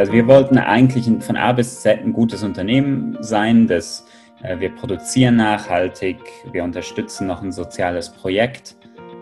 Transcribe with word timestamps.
Also 0.00 0.14
wir 0.14 0.26
wollten 0.26 0.56
eigentlich 0.56 1.10
von 1.22 1.36
A 1.36 1.52
bis 1.52 1.82
Z 1.82 2.00
ein 2.00 2.14
gutes 2.14 2.42
Unternehmen 2.42 3.18
sein, 3.20 3.66
das 3.66 4.06
äh, 4.42 4.58
wir 4.58 4.74
produzieren 4.74 5.36
nachhaltig, 5.36 6.16
wir 6.52 6.64
unterstützen 6.64 7.26
noch 7.26 7.42
ein 7.42 7.52
soziales 7.52 8.08
Projekt 8.08 8.76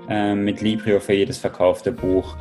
äh, 0.09 0.37
mit 0.37 0.61
Librio 0.61 1.01
für 1.01 1.15
jedes 1.15 1.37
verkaufte 1.37 1.91
Buch. 1.91 2.37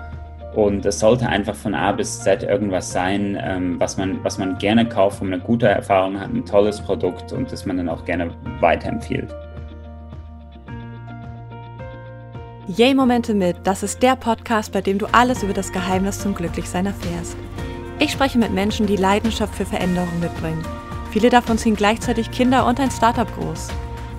Und 0.54 0.86
es 0.86 1.00
sollte 1.00 1.28
einfach 1.28 1.56
von 1.56 1.74
A 1.74 1.92
bis 1.94 2.22
Z 2.22 2.44
irgendwas 2.44 2.92
sein, 2.92 3.36
ähm, 3.42 3.80
was, 3.80 3.98
man, 3.98 4.24
was 4.24 4.38
man 4.38 4.56
gerne 4.60 4.88
kauft, 4.88 5.20
wo 5.20 5.24
man 5.24 5.34
eine 5.34 5.42
gute 5.42 5.68
Erfahrung 5.70 6.20
hat, 6.20 6.32
ein 6.32 6.46
tolles 6.46 6.80
Produkt 6.80 7.34
und 7.34 7.52
das 7.52 7.66
man 7.66 7.78
dann 7.78 7.90
auch 7.90 8.06
gerne 8.06 8.30
weiterempfiehlt. 8.60 9.34
Yay-Momente 12.68 13.34
mit, 13.34 13.56
das 13.64 13.82
ist 13.82 14.04
der 14.04 14.16
Podcast, 14.16 14.74
bei 14.74 14.82
dem 14.82 15.00
du 15.00 15.08
alles 15.12 15.42
über 15.42 15.54
das 15.54 15.72
Geheimnis 15.72 16.20
zum 16.20 16.36
Glücklichsein 16.36 16.86
erfährst. 16.86 17.36
Ich 18.00 18.12
spreche 18.12 18.38
mit 18.38 18.52
Menschen, 18.52 18.86
die 18.86 18.96
Leidenschaft 18.96 19.56
für 19.56 19.66
Veränderung 19.66 20.20
mitbringen. 20.20 20.64
Viele 21.10 21.32
davon 21.32 21.58
ziehen 21.58 21.76
gleichzeitig 21.76 22.30
Kinder 22.30 22.68
und 22.68 22.80
ein 22.80 22.92
Startup 22.92 23.28
groß. 23.36 23.70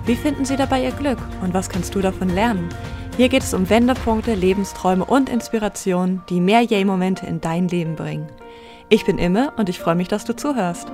Wie 0.05 0.15
finden 0.15 0.43
sie 0.43 0.57
dabei 0.57 0.83
ihr 0.83 0.91
Glück 0.91 1.19
und 1.41 1.53
was 1.53 1.69
kannst 1.69 1.95
du 1.95 2.01
davon 2.01 2.27
lernen? 2.27 2.67
Hier 3.15 3.29
geht 3.29 3.43
es 3.43 3.53
um 3.53 3.69
Wendepunkte, 3.69 4.33
Lebensträume 4.33 5.05
und 5.05 5.29
Inspirationen, 5.29 6.21
die 6.29 6.41
mehr 6.41 6.61
Yay-Momente 6.61 7.25
in 7.25 7.39
dein 7.39 7.69
Leben 7.69 7.95
bringen. 7.95 8.27
Ich 8.89 9.05
bin 9.05 9.17
Imme 9.17 9.53
und 9.55 9.69
ich 9.69 9.79
freue 9.79 9.95
mich, 9.95 10.09
dass 10.09 10.25
du 10.25 10.35
zuhörst. 10.35 10.91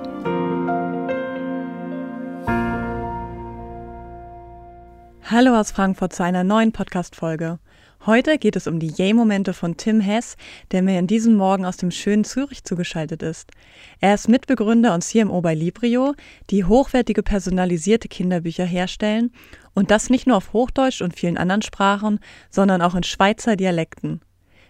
Hallo 5.28 5.58
aus 5.58 5.72
Frankfurt 5.72 6.12
zu 6.12 6.22
einer 6.22 6.44
neuen 6.44 6.70
Podcast-Folge. 6.70 7.58
Heute 8.06 8.38
geht 8.38 8.54
es 8.54 8.68
um 8.68 8.78
die 8.78 8.92
Yay-Momente 8.96 9.52
von 9.52 9.76
Tim 9.76 9.98
Hess, 9.98 10.36
der 10.70 10.80
mir 10.80 10.96
in 10.96 11.08
diesem 11.08 11.34
Morgen 11.34 11.64
aus 11.64 11.76
dem 11.76 11.90
schönen 11.90 12.22
Zürich 12.22 12.62
zugeschaltet 12.62 13.20
ist. 13.20 13.50
Er 13.98 14.14
ist 14.14 14.28
Mitbegründer 14.28 14.94
und 14.94 15.02
CMO 15.02 15.40
bei 15.40 15.54
Librio, 15.54 16.14
die 16.50 16.62
hochwertige 16.64 17.24
personalisierte 17.24 18.06
Kinderbücher 18.06 18.64
herstellen 18.64 19.32
und 19.74 19.90
das 19.90 20.08
nicht 20.08 20.28
nur 20.28 20.36
auf 20.36 20.52
Hochdeutsch 20.52 21.02
und 21.02 21.18
vielen 21.18 21.36
anderen 21.36 21.62
Sprachen, 21.62 22.20
sondern 22.48 22.80
auch 22.80 22.94
in 22.94 23.02
Schweizer 23.02 23.56
Dialekten. 23.56 24.20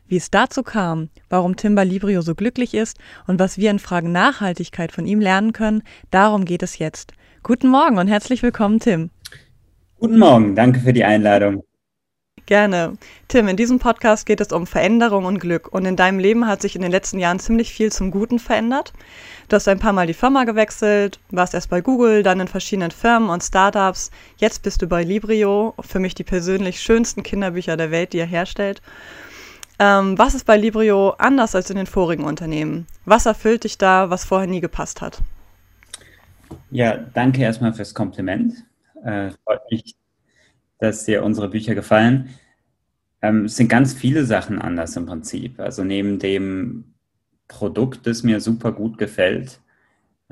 Wie 0.09 0.17
es 0.17 0.31
dazu 0.31 0.63
kam, 0.63 1.11
warum 1.29 1.57
Tim 1.57 1.75
bei 1.75 1.85
Librio 1.85 2.23
so 2.23 2.35
glücklich 2.35 2.73
ist 2.73 2.97
und 3.27 3.39
was 3.39 3.59
wir 3.59 3.71
in 3.71 3.79
Fragen 3.79 4.13
Nachhaltigkeit 4.13 4.93
von 4.93 5.05
ihm 5.05 5.21
lernen 5.21 5.53
können, 5.53 5.83
darum 6.11 6.47
geht 6.47 6.63
es 6.63 6.79
jetzt. 6.79 7.13
Guten 7.43 7.69
Morgen 7.69 7.99
und 7.99 8.09
herzlich 8.09 8.43
willkommen, 8.43 8.81
Tim. 8.81 9.11
Guten 9.99 10.19
Morgen, 10.19 10.55
danke 10.55 10.81
für 10.81 10.95
die 10.95 11.05
Einladung. 11.05 11.66
Gerne. 12.47 12.97
Tim, 13.27 13.49
in 13.49 13.57
diesem 13.57 13.81
Podcast 13.81 14.25
geht 14.25 14.41
es 14.41 14.53
um 14.53 14.69
Veränderung 14.69 15.25
und 15.25 15.41
Glück. 15.41 15.67
Und 15.73 15.85
in 15.85 15.97
deinem 15.97 16.21
Leben 16.21 16.47
hat 16.47 16.63
sich 16.63 16.77
in 16.77 16.83
den 16.83 16.93
letzten 16.93 17.19
Jahren 17.19 17.41
ziemlich 17.41 17.73
viel 17.73 17.91
zum 17.91 18.13
Guten 18.13 18.39
verändert. 18.39 18.93
Du 19.49 19.57
hast 19.57 19.67
ein 19.67 19.81
paar 19.81 19.93
Mal 19.93 20.07
die 20.07 20.15
Firma 20.15 20.45
gewechselt, 20.45 21.19
warst 21.31 21.55
erst 21.55 21.71
bei 21.71 21.81
Google, 21.81 22.23
dann 22.23 22.39
in 22.39 22.47
verschiedenen 22.47 22.93
Firmen 22.93 23.31
und 23.31 23.43
Startups. 23.43 24.13
Jetzt 24.37 24.63
bist 24.63 24.81
du 24.81 24.87
bei 24.87 25.03
Librio, 25.03 25.75
für 25.81 25.99
mich 25.99 26.15
die 26.15 26.23
persönlich 26.23 26.81
schönsten 26.81 27.25
Kinderbücher 27.25 27.77
der 27.77 27.91
Welt, 27.91 28.13
die 28.13 28.21
er 28.21 28.27
herstellt. 28.27 28.81
Ähm, 29.81 30.17
was 30.17 30.35
ist 30.35 30.47
bei 30.47 30.57
Librio 30.57 31.11
anders 31.19 31.57
als 31.57 31.69
in 31.71 31.77
den 31.77 31.87
vorigen 31.87 32.25
Unternehmen? 32.25 32.87
Was 33.07 33.27
erfüllt 33.27 33.65
dich 33.65 33.77
da, 33.77 34.09
was 34.09 34.25
vorher 34.25 34.47
nie 34.47 34.61
gepasst 34.61 35.01
hat? 35.01 35.21
Ja, 36.71 36.97
danke 36.97 37.43
erstmal 37.43 37.75
fürs 37.75 37.93
Kompliment. 37.93 38.55
Äh, 39.05 39.31
freut 39.45 39.61
mich, 39.71 39.97
dass 40.79 41.05
dir 41.05 41.23
unsere 41.25 41.49
Bücher 41.49 41.75
gefallen. 41.75 42.31
Ähm, 43.23 43.47
es 43.47 43.57
sind 43.57 43.69
ganz 43.69 43.95
viele 43.95 44.25
Sachen 44.25 44.61
anders 44.61 44.97
im 44.97 45.07
Prinzip. 45.07 45.61
Also 45.61 45.85
neben 45.85 46.19
dem 46.19 46.95
Produkt, 47.49 48.07
das 48.07 48.23
mir 48.23 48.41
super 48.41 48.73
gut 48.73 48.99
gefällt, 48.99 49.61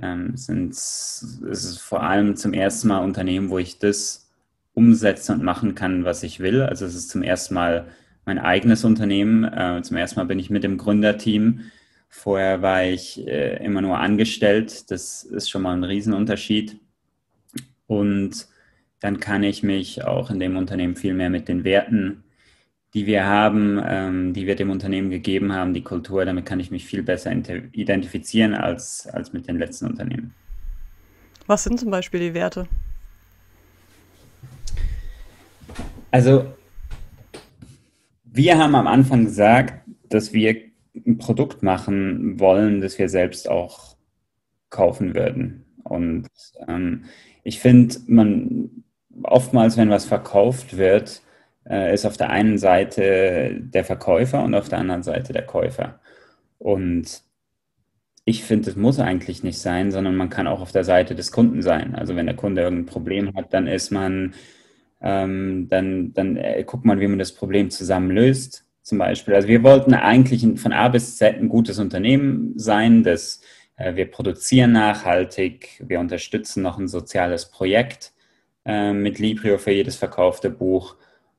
ähm, 0.00 0.36
sind 0.36 0.72
es 0.72 1.78
vor 1.80 2.02
allem 2.02 2.36
zum 2.36 2.52
ersten 2.52 2.88
Mal 2.88 3.04
Unternehmen, 3.04 3.50
wo 3.50 3.58
ich 3.58 3.78
das 3.78 4.30
umsetzen 4.74 5.36
und 5.36 5.44
machen 5.44 5.74
kann, 5.74 6.04
was 6.04 6.22
ich 6.22 6.40
will. 6.40 6.62
Also 6.62 6.84
es 6.84 6.94
ist 6.94 7.10
zum 7.10 7.22
ersten 7.22 7.54
Mal 7.54 7.86
mein 8.24 8.38
eigenes 8.38 8.84
Unternehmen. 8.84 9.44
Äh, 9.44 9.82
zum 9.82 9.96
ersten 9.96 10.18
Mal 10.18 10.24
bin 10.26 10.38
ich 10.38 10.50
mit 10.50 10.64
dem 10.64 10.78
Gründerteam. 10.78 11.60
Vorher 12.08 12.62
war 12.62 12.84
ich 12.84 13.26
äh, 13.26 13.64
immer 13.64 13.82
nur 13.82 13.98
angestellt. 13.98 14.90
Das 14.90 15.22
ist 15.22 15.48
schon 15.50 15.62
mal 15.62 15.76
ein 15.76 15.84
Riesenunterschied. 15.84 16.78
Und 17.86 18.48
dann 19.04 19.20
kann 19.20 19.42
ich 19.42 19.62
mich 19.62 20.02
auch 20.02 20.30
in 20.30 20.40
dem 20.40 20.56
Unternehmen 20.56 20.96
viel 20.96 21.12
mehr 21.12 21.28
mit 21.28 21.46
den 21.46 21.62
Werten, 21.62 22.24
die 22.94 23.04
wir 23.04 23.26
haben, 23.26 23.78
ähm, 23.84 24.32
die 24.32 24.46
wir 24.46 24.56
dem 24.56 24.70
Unternehmen 24.70 25.10
gegeben 25.10 25.52
haben, 25.52 25.74
die 25.74 25.82
Kultur, 25.82 26.24
damit 26.24 26.46
kann 26.46 26.58
ich 26.58 26.70
mich 26.70 26.86
viel 26.86 27.02
besser 27.02 27.30
identifizieren 27.30 28.54
als, 28.54 29.06
als 29.06 29.34
mit 29.34 29.46
den 29.46 29.58
letzten 29.58 29.88
Unternehmen. 29.88 30.32
Was 31.46 31.64
sind 31.64 31.78
zum 31.78 31.90
Beispiel 31.90 32.18
die 32.18 32.32
Werte? 32.32 32.66
Also, 36.10 36.46
wir 38.24 38.56
haben 38.56 38.74
am 38.74 38.86
Anfang 38.86 39.26
gesagt, 39.26 39.86
dass 40.08 40.32
wir 40.32 40.56
ein 40.94 41.18
Produkt 41.18 41.62
machen 41.62 42.40
wollen, 42.40 42.80
das 42.80 42.98
wir 42.98 43.10
selbst 43.10 43.50
auch 43.50 43.96
kaufen 44.70 45.14
würden. 45.14 45.66
Und 45.82 46.26
ähm, 46.66 47.04
ich 47.42 47.58
finde, 47.60 47.96
man 48.06 48.83
oftmals, 49.22 49.76
wenn 49.76 49.90
was 49.90 50.04
verkauft 50.04 50.76
wird, 50.76 51.22
äh, 51.68 51.94
ist 51.94 52.06
auf 52.06 52.16
der 52.16 52.30
einen 52.30 52.58
Seite 52.58 53.56
der 53.60 53.84
Verkäufer 53.84 54.42
und 54.42 54.54
auf 54.54 54.68
der 54.68 54.78
anderen 54.78 55.02
Seite 55.02 55.32
der 55.32 55.46
Käufer. 55.46 56.00
Und 56.58 57.22
ich 58.24 58.44
finde, 58.44 58.70
es 58.70 58.76
muss 58.76 58.98
eigentlich 59.00 59.42
nicht 59.42 59.58
sein, 59.58 59.92
sondern 59.92 60.16
man 60.16 60.30
kann 60.30 60.46
auch 60.46 60.60
auf 60.60 60.72
der 60.72 60.84
Seite 60.84 61.14
des 61.14 61.30
Kunden 61.30 61.62
sein. 61.62 61.94
Also 61.94 62.16
wenn 62.16 62.26
der 62.26 62.36
Kunde 62.36 62.62
irgendein 62.62 62.86
Problem 62.86 63.34
hat, 63.34 63.52
dann 63.52 63.66
ist 63.66 63.90
man, 63.90 64.34
ähm, 65.02 65.68
dann, 65.68 66.12
dann 66.14 66.36
äh, 66.36 66.64
guckt 66.66 66.84
man, 66.84 67.00
wie 67.00 67.06
man 67.06 67.18
das 67.18 67.32
Problem 67.32 67.70
zusammen 67.70 68.10
löst. 68.10 68.64
Zum 68.82 68.98
Beispiel. 68.98 69.34
Also 69.34 69.48
wir 69.48 69.62
wollten 69.62 69.94
eigentlich 69.94 70.46
von 70.60 70.72
A 70.72 70.88
bis 70.88 71.16
Z 71.16 71.36
ein 71.36 71.48
gutes 71.48 71.78
Unternehmen 71.78 72.52
sein, 72.56 73.02
das 73.02 73.40
äh, 73.76 73.94
wir 73.96 74.10
produzieren 74.10 74.72
nachhaltig, 74.72 75.82
wir 75.86 76.00
unterstützen 76.00 76.62
noch 76.62 76.78
ein 76.78 76.88
soziales 76.88 77.50
Projekt 77.50 78.13
äh, 78.64 78.92
mit 78.92 79.18
Librio 79.18 79.58
für 79.58 79.72
jedes 79.72 79.96
verkaufte 79.96 80.50
Buch. 80.50 80.96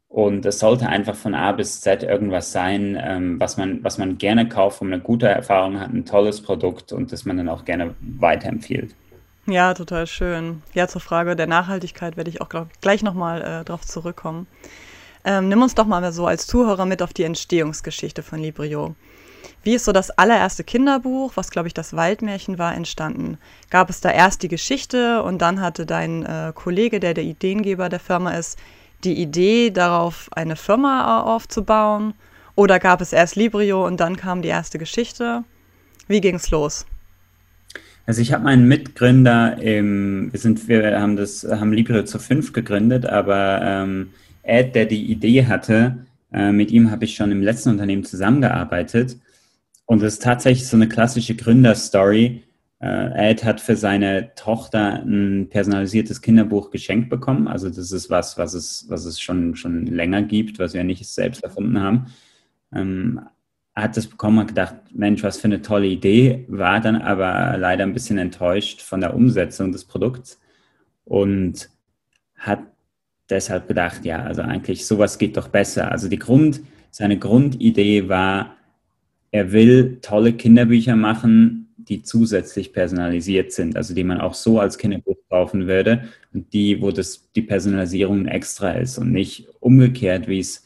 Und 0.07 0.45
es 0.45 0.59
sollte 0.59 0.87
einfach 0.87 1.15
von 1.15 1.35
A 1.35 1.51
bis 1.51 1.81
Z 1.81 2.03
irgendwas 2.03 2.51
sein, 2.51 2.97
ähm, 3.01 3.39
was, 3.39 3.57
man, 3.57 3.83
was 3.83 3.97
man 3.97 4.17
gerne 4.17 4.47
kauft, 4.47 4.79
wo 4.79 4.85
man 4.85 4.93
eine 4.93 5.03
gute 5.03 5.27
Erfahrung 5.27 5.79
hat, 5.79 5.91
ein 5.91 6.05
tolles 6.05 6.41
Produkt 6.41 6.93
und 6.93 7.11
das 7.11 7.25
man 7.25 7.37
dann 7.37 7.49
auch 7.49 7.65
gerne 7.65 7.95
weiterempfiehlt. 7.99 8.95
Ja, 9.47 9.73
total 9.73 10.07
schön. 10.07 10.63
Ja, 10.73 10.87
zur 10.87 11.01
Frage 11.01 11.35
der 11.35 11.47
Nachhaltigkeit 11.47 12.17
werde 12.17 12.29
ich 12.29 12.41
auch 12.41 12.49
glaub, 12.49 12.69
gleich 12.81 13.03
nochmal 13.03 13.41
äh, 13.41 13.63
drauf 13.63 13.85
zurückkommen. 13.85 14.47
Ähm, 15.23 15.49
nimm 15.49 15.61
uns 15.61 15.75
doch 15.75 15.85
mal 15.85 16.11
so 16.13 16.25
als 16.27 16.47
Zuhörer 16.47 16.85
mit 16.85 17.01
auf 17.01 17.13
die 17.13 17.23
Entstehungsgeschichte 17.23 18.23
von 18.23 18.39
Librio. 18.39 18.95
Wie 19.65 19.73
ist 19.73 19.85
so 19.85 19.91
das 19.91 20.11
allererste 20.11 20.63
Kinderbuch, 20.63 21.31
was 21.33 21.49
glaube 21.49 21.67
ich 21.67 21.73
das 21.73 21.95
Waldmärchen 21.95 22.59
war, 22.59 22.75
entstanden? 22.75 23.39
Gab 23.71 23.89
es 23.89 23.99
da 23.99 24.11
erst 24.11 24.43
die 24.43 24.47
Geschichte 24.47 25.23
und 25.23 25.41
dann 25.41 25.59
hatte 25.59 25.87
dein 25.87 26.23
äh, 26.23 26.51
Kollege, 26.53 26.99
der 26.99 27.15
der 27.15 27.23
Ideengeber 27.23 27.89
der 27.89 27.99
Firma 27.99 28.37
ist, 28.37 28.59
die 29.03 29.19
Idee 29.19 29.71
darauf, 29.71 30.29
eine 30.33 30.55
Firma 30.55 31.23
aufzubauen? 31.23 32.13
Oder 32.53 32.77
gab 32.77 33.01
es 33.01 33.11
erst 33.11 33.37
Librio 33.37 33.87
und 33.87 33.99
dann 33.99 34.17
kam 34.17 34.43
die 34.43 34.49
erste 34.49 34.77
Geschichte? 34.77 35.43
Wie 36.07 36.21
ging 36.21 36.35
es 36.35 36.51
los? 36.51 36.85
Also 38.05 38.21
ich 38.21 38.33
habe 38.33 38.43
meinen 38.43 38.67
Mitgründer, 38.67 39.59
im, 39.59 40.31
wir 40.31 40.39
sind, 40.39 40.67
wir 40.67 41.01
haben 41.01 41.15
das, 41.15 41.43
haben 41.43 41.73
Librio 41.73 42.03
zu 42.03 42.19
fünf 42.19 42.53
gegründet, 42.53 43.07
aber 43.07 43.61
ähm, 43.63 44.11
Ed, 44.43 44.75
der 44.75 44.85
die 44.85 45.11
Idee 45.11 45.47
hatte, 45.47 46.05
äh, 46.31 46.51
mit 46.51 46.69
ihm 46.69 46.91
habe 46.91 47.05
ich 47.05 47.15
schon 47.15 47.31
im 47.31 47.41
letzten 47.41 47.69
Unternehmen 47.69 48.03
zusammengearbeitet 48.03 49.17
und 49.85 50.01
es 50.01 50.13
ist 50.13 50.23
tatsächlich 50.23 50.67
so 50.67 50.77
eine 50.77 50.89
klassische 50.89 51.35
Gründerstory. 51.35 52.43
Äh, 52.79 53.31
Ed 53.31 53.43
hat 53.43 53.61
für 53.61 53.75
seine 53.75 54.33
Tochter 54.35 55.03
ein 55.03 55.47
personalisiertes 55.49 56.21
Kinderbuch 56.21 56.71
geschenkt 56.71 57.09
bekommen. 57.09 57.47
Also 57.47 57.69
das 57.69 57.91
ist 57.91 58.09
was, 58.09 58.37
was 58.37 58.53
es, 58.53 58.85
was 58.89 59.05
es 59.05 59.21
schon, 59.21 59.55
schon 59.55 59.85
länger 59.85 60.23
gibt, 60.23 60.59
was 60.59 60.73
wir 60.73 60.83
nicht 60.83 61.07
selbst 61.07 61.43
erfunden 61.43 61.79
haben. 61.79 62.07
Ähm, 62.73 63.21
hat 63.75 63.97
das 63.97 64.07
bekommen 64.07 64.39
und 64.39 64.47
gedacht, 64.47 64.75
Mensch, 64.93 65.21
was 65.21 65.37
für 65.37 65.45
eine 65.45 65.61
tolle 65.61 65.87
Idee, 65.87 66.45
war 66.47 66.79
dann 66.79 66.95
aber 66.95 67.57
leider 67.57 67.83
ein 67.83 67.93
bisschen 67.93 68.17
enttäuscht 68.17 68.81
von 68.81 69.01
der 69.01 69.13
Umsetzung 69.13 69.71
des 69.71 69.83
Produkts 69.83 70.39
und 71.03 71.69
hat 72.37 72.61
deshalb 73.29 73.67
gedacht, 73.67 74.05
ja, 74.05 74.23
also 74.23 74.41
eigentlich 74.41 74.85
sowas 74.87 75.17
geht 75.17 75.35
doch 75.35 75.49
besser. 75.49 75.91
Also 75.91 76.07
die 76.07 76.19
Grund, 76.19 76.61
seine 76.89 77.19
Grundidee 77.19 78.07
war, 78.07 78.55
er 79.35 79.51
will 79.51 79.97
tolle 80.01 80.31
Kinderbücher 80.31 80.95
machen, 80.95 81.67
die 81.75 82.03
zusätzlich 82.03 82.71
personalisiert 82.71 83.51
sind, 83.51 83.75
also 83.75 83.93
die 83.93 84.05
man 84.05 84.21
auch 84.21 84.33
so 84.33 84.61
als 84.61 84.77
Kinderbuch 84.77 85.17
kaufen 85.29 85.67
würde 85.67 86.05
und 86.33 86.53
die, 86.53 86.81
wo 86.81 86.89
das, 86.91 87.29
die 87.33 87.41
Personalisierung 87.41 88.27
extra 88.27 88.71
ist 88.71 88.97
und 88.97 89.11
nicht 89.11 89.49
umgekehrt, 89.59 90.29
wie 90.29 90.39
es 90.39 90.65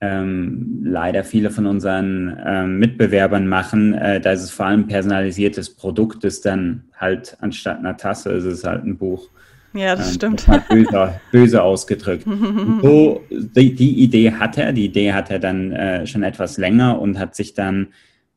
ähm, 0.00 0.82
leider 0.84 1.24
viele 1.24 1.50
von 1.50 1.66
unseren 1.66 2.38
ähm, 2.46 2.78
Mitbewerbern 2.78 3.48
machen. 3.48 3.94
Äh, 3.94 4.20
da 4.20 4.30
ist 4.30 4.44
es 4.44 4.52
vor 4.52 4.66
allem 4.66 4.86
personalisiertes 4.86 5.74
Produkt, 5.74 6.22
ist 6.22 6.46
dann 6.46 6.84
halt 6.94 7.36
anstatt 7.40 7.80
einer 7.80 7.96
Tasse 7.96 8.30
ist 8.30 8.44
es 8.44 8.62
halt 8.62 8.84
ein 8.84 8.96
Buch. 8.96 9.28
Ja, 9.74 9.94
das 9.94 10.08
ähm, 10.08 10.14
stimmt. 10.14 10.68
Böse, 10.68 11.20
böse 11.30 11.62
ausgedrückt. 11.62 12.24
so, 12.82 13.22
die, 13.30 13.74
die, 13.74 14.02
Idee 14.02 14.32
hat 14.32 14.58
er, 14.58 14.72
die 14.72 14.86
Idee 14.86 15.12
hat 15.12 15.30
er 15.30 15.38
dann 15.38 15.72
äh, 15.72 16.06
schon 16.06 16.22
etwas 16.22 16.58
länger 16.58 17.00
und 17.00 17.18
hat 17.18 17.34
sich 17.34 17.54
dann 17.54 17.88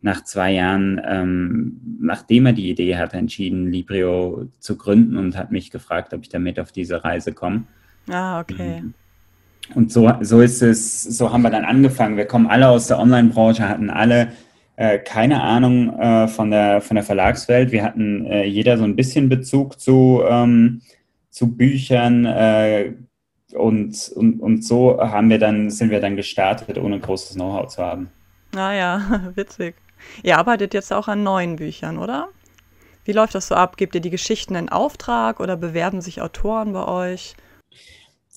nach 0.01 0.23
zwei 0.23 0.51
Jahren, 0.53 0.99
ähm, 1.05 1.79
nachdem 2.01 2.47
er 2.47 2.53
die 2.53 2.69
Idee 2.69 2.97
hatte, 2.97 3.17
entschieden, 3.17 3.71
Librio 3.71 4.47
zu 4.59 4.75
gründen 4.77 5.17
und 5.17 5.37
hat 5.37 5.51
mich 5.51 5.69
gefragt, 5.69 6.13
ob 6.13 6.23
ich 6.23 6.29
damit 6.29 6.59
auf 6.59 6.71
diese 6.71 7.03
Reise 7.03 7.33
komme. 7.33 7.63
Ah, 8.09 8.39
okay. 8.39 8.79
Ähm, 8.79 8.93
und 9.75 9.91
so, 9.91 10.11
so 10.21 10.41
ist 10.41 10.61
es, 10.61 11.03
so 11.03 11.31
haben 11.31 11.43
wir 11.43 11.51
dann 11.51 11.65
angefangen. 11.65 12.17
Wir 12.17 12.25
kommen 12.25 12.47
alle 12.47 12.67
aus 12.67 12.87
der 12.87 12.99
Online-Branche, 12.99 13.69
hatten 13.69 13.89
alle 13.89 14.29
äh, 14.75 14.97
keine 14.97 15.41
Ahnung 15.43 15.97
äh, 15.99 16.27
von, 16.27 16.49
der, 16.49 16.81
von 16.81 16.95
der 16.95 17.03
Verlagswelt. 17.03 17.71
Wir 17.71 17.83
hatten 17.83 18.25
äh, 18.25 18.45
jeder 18.45 18.77
so 18.77 18.83
ein 18.83 18.95
bisschen 18.95 19.29
Bezug 19.29 19.79
zu, 19.79 20.23
ähm, 20.27 20.81
zu 21.31 21.55
Büchern 21.55 22.25
äh, 22.25 22.93
und, 23.53 24.11
und, 24.15 24.39
und 24.39 24.63
so 24.63 24.99
haben 24.99 25.29
wir 25.29 25.39
dann, 25.39 25.69
sind 25.69 25.89
wir 25.89 25.99
dann 25.99 26.15
gestartet, 26.15 26.77
ohne 26.77 26.99
großes 26.99 27.35
Know-how 27.35 27.67
zu 27.67 27.81
haben. 27.81 28.09
Ah 28.55 28.73
ja, 28.73 29.31
witzig. 29.35 29.75
Ihr 30.23 30.37
arbeitet 30.37 30.73
jetzt 30.73 30.91
auch 30.93 31.07
an 31.07 31.23
neuen 31.23 31.55
Büchern, 31.55 31.97
oder? 31.97 32.29
Wie 33.05 33.13
läuft 33.13 33.33
das 33.33 33.47
so 33.47 33.55
ab? 33.55 33.77
Gebt 33.77 33.95
ihr 33.95 34.01
die 34.01 34.09
Geschichten 34.09 34.55
in 34.55 34.69
Auftrag 34.69 35.39
oder 35.39 35.57
bewerben 35.57 36.01
sich 36.01 36.21
Autoren 36.21 36.73
bei 36.73 36.87
euch? 36.87 37.35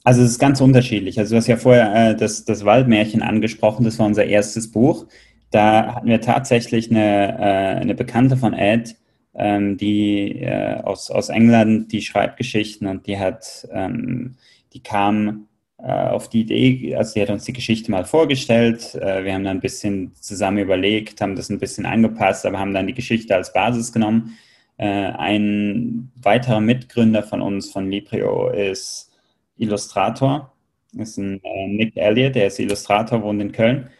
Also 0.04 0.22
es 0.22 0.32
ist 0.32 0.38
ganz 0.38 0.60
unterschiedlich. 0.60 1.18
Also 1.18 1.34
du 1.34 1.38
hast 1.38 1.46
ja 1.46 1.56
vorher 1.56 2.10
äh, 2.10 2.16
das, 2.16 2.44
das 2.44 2.64
Waldmärchen 2.64 3.22
angesprochen, 3.22 3.84
das 3.84 3.98
war 3.98 4.06
unser 4.06 4.24
erstes 4.24 4.70
Buch. 4.70 5.06
Da 5.50 5.94
hatten 5.94 6.08
wir 6.08 6.20
tatsächlich 6.20 6.90
eine, 6.90 7.38
äh, 7.38 7.80
eine 7.80 7.94
Bekannte 7.94 8.36
von 8.36 8.52
Ed, 8.52 8.96
ähm, 9.36 9.76
die 9.76 10.40
äh, 10.40 10.80
aus, 10.82 11.10
aus 11.10 11.28
England, 11.28 11.92
die 11.92 12.02
schreibt 12.02 12.36
Geschichten 12.36 12.86
und 12.86 13.06
die 13.06 13.18
hat, 13.18 13.66
ähm, 13.72 14.36
die 14.72 14.82
kam 14.82 15.46
äh, 15.78 15.90
auf 15.90 16.28
die 16.28 16.42
Idee, 16.42 16.94
also 16.96 17.12
sie 17.12 17.22
hat 17.22 17.30
uns 17.30 17.44
die 17.44 17.52
Geschichte 17.52 17.90
mal 17.90 18.04
vorgestellt. 18.04 18.94
Äh, 18.94 19.24
wir 19.24 19.34
haben 19.34 19.44
dann 19.44 19.58
ein 19.58 19.60
bisschen 19.60 20.14
zusammen 20.14 20.58
überlegt, 20.58 21.20
haben 21.20 21.36
das 21.36 21.50
ein 21.50 21.58
bisschen 21.58 21.86
angepasst, 21.86 22.46
aber 22.46 22.58
haben 22.58 22.74
dann 22.74 22.86
die 22.86 22.94
Geschichte 22.94 23.34
als 23.34 23.52
Basis 23.52 23.92
genommen. 23.92 24.36
Äh, 24.76 24.86
ein 24.86 26.10
weiterer 26.16 26.60
Mitgründer 26.60 27.22
von 27.22 27.42
uns, 27.42 27.70
von 27.70 27.90
Librio, 27.90 28.48
ist 28.48 29.12
Illustrator. 29.56 30.52
Ist 30.96 31.18
ein 31.18 31.40
äh, 31.42 31.68
Nick 31.68 31.96
Elliott, 31.96 32.34
der 32.34 32.46
ist 32.46 32.58
Illustrator, 32.58 33.22
wohnt 33.22 33.42
in 33.42 33.52
Köln. 33.52 33.90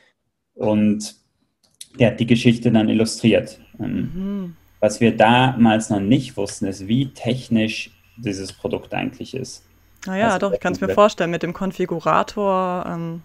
Und 0.54 1.16
der 1.98 2.12
hat 2.12 2.20
die 2.20 2.26
Geschichte 2.26 2.70
dann 2.72 2.88
illustriert. 2.88 3.60
Ähm, 3.80 4.10
mhm. 4.14 4.56
Was 4.80 5.00
wir 5.00 5.16
damals 5.16 5.90
noch 5.90 6.00
nicht 6.00 6.36
wussten, 6.36 6.66
ist, 6.66 6.86
wie 6.86 7.12
technisch 7.12 7.90
dieses 8.16 8.52
Produkt 8.52 8.92
eigentlich 8.94 9.34
ist. 9.34 9.64
Naja, 10.06 10.26
also, 10.26 10.38
doch, 10.38 10.52
ich 10.52 10.60
kann 10.60 10.74
es 10.74 10.80
mir 10.80 10.90
vorstellen, 10.90 11.30
mit 11.30 11.42
dem 11.42 11.52
Konfigurator. 11.52 12.84
Ähm 12.86 13.22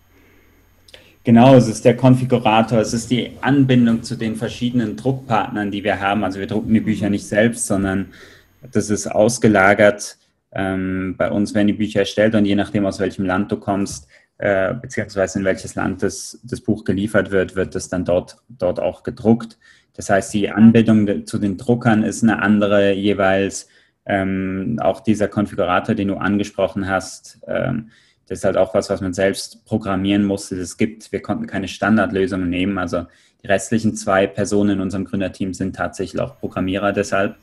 Genau, 1.25 1.53
es 1.55 1.67
ist 1.67 1.83
der 1.83 1.97
Konfigurator, 1.97 2.79
es 2.79 2.93
ist 2.93 3.11
die 3.11 3.33
Anbindung 3.41 4.03
zu 4.03 4.15
den 4.15 4.37
verschiedenen 4.37 4.95
Druckpartnern, 4.95 5.69
die 5.69 5.83
wir 5.83 5.99
haben. 5.99 6.23
Also 6.23 6.39
wir 6.39 6.47
drucken 6.47 6.73
die 6.73 6.79
Bücher 6.79 7.09
nicht 7.09 7.27
selbst, 7.27 7.67
sondern 7.67 8.13
das 8.61 8.89
ist 8.89 9.05
ausgelagert 9.07 10.17
ähm, 10.51 11.15
bei 11.17 11.29
uns 11.29 11.53
werden 11.53 11.67
die 11.67 11.73
Bücher 11.73 12.01
erstellt 12.01 12.35
und 12.35 12.45
je 12.45 12.55
nachdem, 12.55 12.85
aus 12.85 12.99
welchem 12.99 13.25
Land 13.25 13.51
du 13.51 13.57
kommst, 13.57 14.07
äh, 14.37 14.73
beziehungsweise 14.73 15.39
in 15.39 15.45
welches 15.45 15.75
Land 15.75 16.01
das, 16.01 16.39
das 16.43 16.61
Buch 16.61 16.83
geliefert 16.83 17.31
wird, 17.31 17.55
wird 17.55 17.75
das 17.75 17.89
dann 17.89 18.05
dort, 18.05 18.37
dort 18.47 18.79
auch 18.79 19.03
gedruckt. 19.03 19.57
Das 19.99 20.09
heißt, 20.09 20.33
die 20.33 20.49
Anbindung 20.49 21.25
zu 21.25 21.39
den 21.39 21.57
Druckern 21.57 22.03
ist 22.03 22.23
eine 22.23 22.41
andere 22.41 22.93
jeweils. 22.93 23.67
Ähm, 24.05 24.79
auch 24.81 25.01
dieser 25.01 25.27
Konfigurator, 25.27 25.93
den 25.93 26.07
du 26.07 26.15
angesprochen 26.15 26.87
hast, 26.87 27.41
ähm, 27.45 27.89
das 28.25 28.39
ist 28.39 28.43
halt 28.45 28.55
auch 28.55 28.73
was, 28.73 28.89
was 28.89 29.01
man 29.01 29.11
selbst 29.11 29.65
programmieren 29.65 30.23
musste. 30.23 30.55
Es 30.55 30.77
gibt, 30.77 31.11
wir 31.11 31.21
konnten 31.21 31.47
keine 31.47 31.67
Standardlösungen 31.67 32.49
nehmen. 32.49 32.77
Also 32.77 33.07
die 33.43 33.47
restlichen 33.47 33.93
zwei 33.93 34.25
Personen 34.25 34.69
in 34.69 34.79
unserem 34.79 35.03
Gründerteam 35.03 35.53
sind 35.53 35.75
tatsächlich 35.75 36.21
auch 36.21 36.39
Programmierer 36.39 36.93
deshalb. 36.93 37.35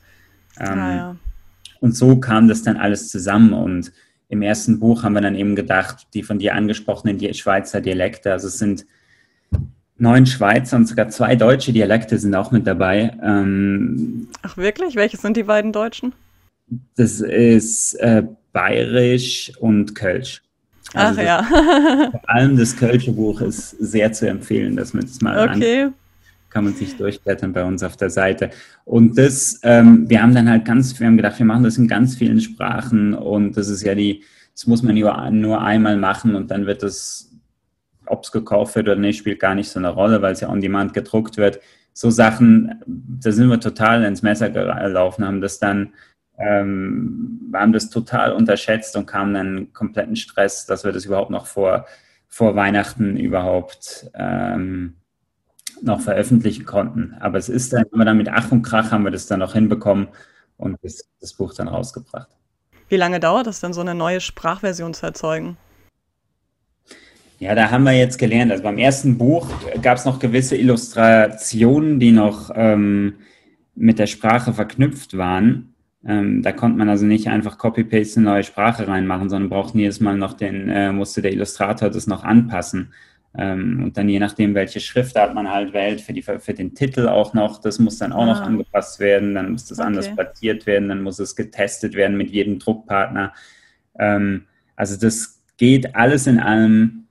Ähm, 0.59 0.79
ah, 0.79 0.95
ja. 0.95 1.15
Und 1.79 1.95
so 1.95 2.19
kam 2.19 2.47
das 2.47 2.63
dann 2.63 2.77
alles 2.77 3.09
zusammen. 3.09 3.53
Und 3.53 3.91
im 4.29 4.41
ersten 4.41 4.79
Buch 4.79 5.03
haben 5.03 5.13
wir 5.13 5.21
dann 5.21 5.35
eben 5.35 5.55
gedacht, 5.55 6.07
die 6.15 6.23
von 6.23 6.39
dir 6.39 6.55
angesprochenen 6.55 7.19
die 7.19 7.31
Schweizer 7.35 7.81
Dialekte, 7.81 8.31
also 8.31 8.47
es 8.47 8.57
sind 8.57 8.87
neun 9.97 10.25
Schweizer 10.25 10.77
und 10.77 10.87
sogar 10.87 11.09
zwei 11.09 11.35
deutsche 11.35 11.73
Dialekte 11.73 12.17
sind 12.17 12.35
auch 12.35 12.51
mit 12.51 12.67
dabei. 12.67 13.15
Ähm, 13.23 14.27
Ach 14.43 14.57
wirklich? 14.57 14.95
Welche 14.95 15.17
sind 15.17 15.37
die 15.37 15.43
beiden 15.43 15.71
deutschen? 15.71 16.13
Das 16.95 17.21
ist 17.21 17.95
äh, 17.95 18.23
Bayerisch 18.53 19.51
und 19.59 19.95
Kölsch. 19.95 20.41
Also 20.93 21.21
Ach 21.21 21.25
ja. 21.25 21.43
vor 22.11 22.29
allem 22.29 22.57
das 22.57 22.75
Kölsche 22.75 23.11
Buch 23.11 23.41
ist 23.41 23.71
sehr 23.71 24.11
zu 24.11 24.27
empfehlen, 24.27 24.75
dass 24.75 24.93
man 24.93 25.03
das 25.03 25.21
mal 25.21 25.49
okay 25.49 25.89
kann 26.49 26.63
man 26.63 26.73
sich 26.73 26.95
durchblättern 26.97 27.53
bei 27.53 27.63
uns 27.63 27.83
auf 27.83 27.97
der 27.97 28.09
Seite. 28.09 28.49
Und 28.83 29.17
das, 29.17 29.59
ähm, 29.63 30.09
wir 30.09 30.21
haben 30.21 30.33
dann 30.33 30.49
halt 30.49 30.65
ganz, 30.65 30.99
wir 30.99 31.05
haben 31.05 31.17
gedacht, 31.17 31.37
wir 31.37 31.45
machen 31.45 31.63
das 31.63 31.77
in 31.77 31.87
ganz 31.87 32.15
vielen 32.15 32.41
Sprachen 32.41 33.13
und 33.13 33.57
das 33.57 33.69
ist 33.69 33.83
ja 33.83 33.93
die, 33.93 34.23
das 34.53 34.65
muss 34.65 34.81
man 34.81 34.95
nur, 34.95 35.29
nur 35.29 35.61
einmal 35.61 35.97
machen 35.97 36.35
und 36.35 36.49
dann 36.49 36.65
wird 36.65 36.81
das, 36.81 37.26
ob 38.09 38.23
es 38.23 38.31
gekauft 38.31 38.75
wird 38.75 38.87
oder 38.87 38.95
nicht, 38.95 39.19
spielt 39.19 39.39
gar 39.39 39.55
nicht 39.55 39.69
so 39.69 39.79
eine 39.79 39.89
Rolle, 39.89 40.21
weil 40.21 40.33
es 40.33 40.41
ja 40.41 40.49
on 40.49 40.61
demand 40.61 40.93
gedruckt 40.93 41.37
wird. 41.37 41.59
So 41.93 42.09
Sachen, 42.09 42.83
da 42.85 43.31
sind 43.31 43.49
wir 43.49 43.59
total 43.59 44.03
ins 44.03 44.21
Messer 44.21 44.49
gelaufen, 44.49 45.25
haben 45.25 45.41
das 45.41 45.59
dann, 45.59 45.93
ähm, 46.37 47.51
haben 47.53 47.73
das 47.73 47.89
total 47.89 48.33
unterschätzt 48.33 48.95
und 48.95 49.07
kamen 49.07 49.33
dann 49.33 49.73
kompletten 49.73 50.15
Stress, 50.15 50.65
dass 50.65 50.83
wir 50.83 50.91
das 50.91 51.05
überhaupt 51.05 51.31
noch 51.31 51.47
vor, 51.47 51.87
vor 52.27 52.55
Weihnachten 52.55 53.17
überhaupt 53.17 54.09
ähm, 54.13 54.97
noch 55.81 56.01
veröffentlichen 56.01 56.65
konnten. 56.65 57.15
Aber 57.19 57.37
es 57.37 57.49
ist 57.49 57.73
dann, 57.73 57.85
immer 57.91 58.05
dann 58.05 58.17
mit 58.17 58.29
Ach 58.29 58.51
und 58.51 58.61
Krach 58.61 58.91
haben 58.91 59.03
wir 59.03 59.11
das 59.11 59.27
dann 59.27 59.39
noch 59.39 59.53
hinbekommen 59.53 60.07
und 60.57 60.77
das, 60.83 61.09
das 61.19 61.33
Buch 61.33 61.53
dann 61.53 61.67
rausgebracht. 61.67 62.29
Wie 62.89 62.97
lange 62.97 63.19
dauert 63.19 63.47
es 63.47 63.59
dann, 63.59 63.73
so 63.73 63.81
eine 63.81 63.95
neue 63.95 64.21
Sprachversion 64.21 64.93
zu 64.93 65.05
erzeugen? 65.05 65.57
Ja, 67.39 67.53
da 67.53 67.69
haben 67.69 67.83
wir 67.83 67.93
jetzt 67.93 68.17
gelernt. 68.17 68.51
Also 68.51 68.63
beim 68.63 68.77
ersten 68.77 69.17
Buch 69.17 69.47
gab 69.81 69.97
es 69.97 70.05
noch 70.05 70.19
gewisse 70.19 70.57
Illustrationen, 70.57 71.99
die 71.99 72.11
noch 72.11 72.49
ähm, 72.55 73.15
mit 73.75 73.99
der 73.99 74.07
Sprache 74.07 74.53
verknüpft 74.53 75.17
waren. 75.17 75.75
Ähm, 76.05 76.41
da 76.41 76.51
konnte 76.51 76.77
man 76.77 76.89
also 76.89 77.05
nicht 77.05 77.27
einfach 77.27 77.57
Copy-Paste 77.57 78.19
eine 78.19 78.29
neue 78.29 78.43
Sprache 78.43 78.87
reinmachen, 78.87 79.29
sondern 79.29 79.49
brauchten 79.49 79.79
jedes 79.79 79.99
Mal 79.99 80.17
noch 80.17 80.33
den, 80.33 80.69
äh, 80.69 80.91
musste 80.91 81.21
der 81.21 81.33
Illustrator 81.33 81.89
das 81.89 82.07
noch 82.07 82.23
anpassen. 82.23 82.93
Ähm, 83.37 83.83
und 83.83 83.97
dann 83.97 84.09
je 84.09 84.19
nachdem, 84.19 84.55
welche 84.55 84.79
Schriftart 84.79 85.35
man 85.35 85.49
halt 85.49 85.73
wählt, 85.73 86.01
für, 86.01 86.13
die, 86.13 86.23
für 86.23 86.53
den 86.53 86.73
Titel 86.73 87.07
auch 87.07 87.33
noch, 87.33 87.59
das 87.59 87.77
muss 87.77 87.99
dann 87.99 88.13
auch 88.13 88.23
ah. 88.23 88.25
noch 88.25 88.41
angepasst 88.41 88.99
werden, 88.99 89.35
dann 89.35 89.51
muss 89.51 89.65
das 89.65 89.79
okay. 89.79 89.87
anders 89.87 90.13
platziert 90.13 90.65
werden, 90.65 90.89
dann 90.89 91.03
muss 91.03 91.19
es 91.19 91.35
getestet 91.35 91.93
werden 91.93 92.17
mit 92.17 92.31
jedem 92.31 92.57
Druckpartner. 92.57 93.33
Ähm, 93.99 94.45
also 94.75 94.99
das 94.99 95.43
geht 95.57 95.95
alles 95.95 96.25
in 96.25 96.39
allem, 96.39 97.06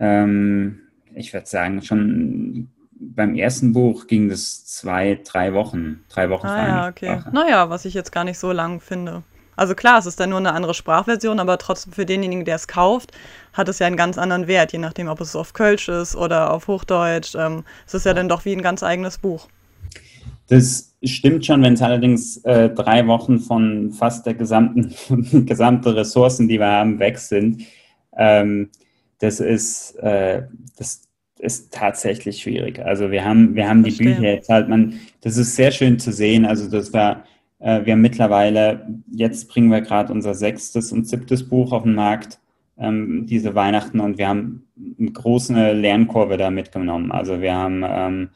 ähm, 0.00 0.80
ich 1.14 1.32
würde 1.32 1.46
sagen, 1.46 1.82
schon 1.82 2.68
beim 3.00 3.34
ersten 3.34 3.72
Buch 3.72 4.06
ging 4.06 4.28
das 4.28 4.66
zwei, 4.66 5.20
drei 5.24 5.54
Wochen, 5.54 6.04
drei 6.08 6.28
Wochen. 6.30 6.46
Ah 6.46 6.68
ja, 6.68 6.88
okay. 6.88 7.18
Sprache. 7.18 7.34
Naja, 7.34 7.70
was 7.70 7.84
ich 7.84 7.94
jetzt 7.94 8.12
gar 8.12 8.24
nicht 8.24 8.38
so 8.38 8.52
lang 8.52 8.80
finde. 8.80 9.22
Also 9.56 9.74
klar, 9.74 9.98
es 9.98 10.06
ist 10.06 10.18
dann 10.18 10.30
nur 10.30 10.38
eine 10.38 10.52
andere 10.52 10.74
Sprachversion, 10.74 11.38
aber 11.38 11.58
trotzdem 11.58 11.92
für 11.92 12.06
denjenigen, 12.06 12.44
der 12.44 12.56
es 12.56 12.66
kauft, 12.66 13.12
hat 13.52 13.68
es 13.68 13.78
ja 13.78 13.86
einen 13.86 13.96
ganz 13.96 14.16
anderen 14.16 14.46
Wert, 14.46 14.72
je 14.72 14.78
nachdem, 14.78 15.08
ob 15.08 15.20
es 15.20 15.36
auf 15.36 15.52
Kölsch 15.52 15.88
ist 15.88 16.16
oder 16.16 16.52
auf 16.52 16.66
Hochdeutsch. 16.66 17.34
Ähm, 17.34 17.64
es 17.86 17.94
ist 17.94 18.06
ja 18.06 18.14
dann 18.14 18.28
doch 18.28 18.44
wie 18.44 18.52
ein 18.52 18.62
ganz 18.62 18.82
eigenes 18.82 19.18
Buch. 19.18 19.48
Das 20.48 20.94
stimmt 21.04 21.44
schon, 21.46 21.62
wenn 21.62 21.74
es 21.74 21.82
allerdings 21.82 22.38
äh, 22.38 22.70
drei 22.70 23.06
Wochen 23.06 23.38
von 23.38 23.92
fast 23.92 24.26
der 24.26 24.34
gesamten, 24.34 24.94
gesamten 25.46 25.90
Ressourcen, 25.90 26.48
die 26.48 26.58
wir 26.58 26.66
haben, 26.66 26.98
weg 26.98 27.18
sind. 27.18 27.62
Ähm, 28.16 28.70
das 29.20 29.40
ist, 29.40 29.94
äh, 30.00 30.42
das 30.76 31.02
ist 31.38 31.72
tatsächlich 31.72 32.42
schwierig. 32.42 32.80
Also 32.80 33.10
wir 33.10 33.24
haben, 33.24 33.54
wir 33.54 33.68
haben 33.68 33.82
die 33.82 33.92
Bücher 33.92 34.22
jetzt 34.22 34.50
halt, 34.50 34.68
man, 34.68 35.00
das 35.22 35.36
ist 35.36 35.56
sehr 35.56 35.70
schön 35.70 35.98
zu 35.98 36.12
sehen. 36.12 36.44
Also 36.44 36.68
das 36.68 36.92
war 36.92 37.24
äh, 37.60 37.84
wir 37.84 37.92
haben 37.92 38.00
mittlerweile, 38.00 38.86
jetzt 39.10 39.48
bringen 39.48 39.70
wir 39.70 39.82
gerade 39.82 40.12
unser 40.12 40.34
sechstes 40.34 40.92
und 40.92 41.06
siebtes 41.06 41.48
Buch 41.48 41.72
auf 41.72 41.84
den 41.84 41.94
Markt, 41.94 42.40
ähm, 42.78 43.26
diese 43.26 43.54
Weihnachten, 43.54 44.00
und 44.00 44.18
wir 44.18 44.28
haben 44.28 44.66
eine 44.98 45.12
große 45.12 45.72
Lernkurve 45.72 46.36
da 46.36 46.50
mitgenommen. 46.50 47.12
Also 47.12 47.40
wir 47.40 47.54
haben, 47.54 47.84
ähm, 47.86 48.30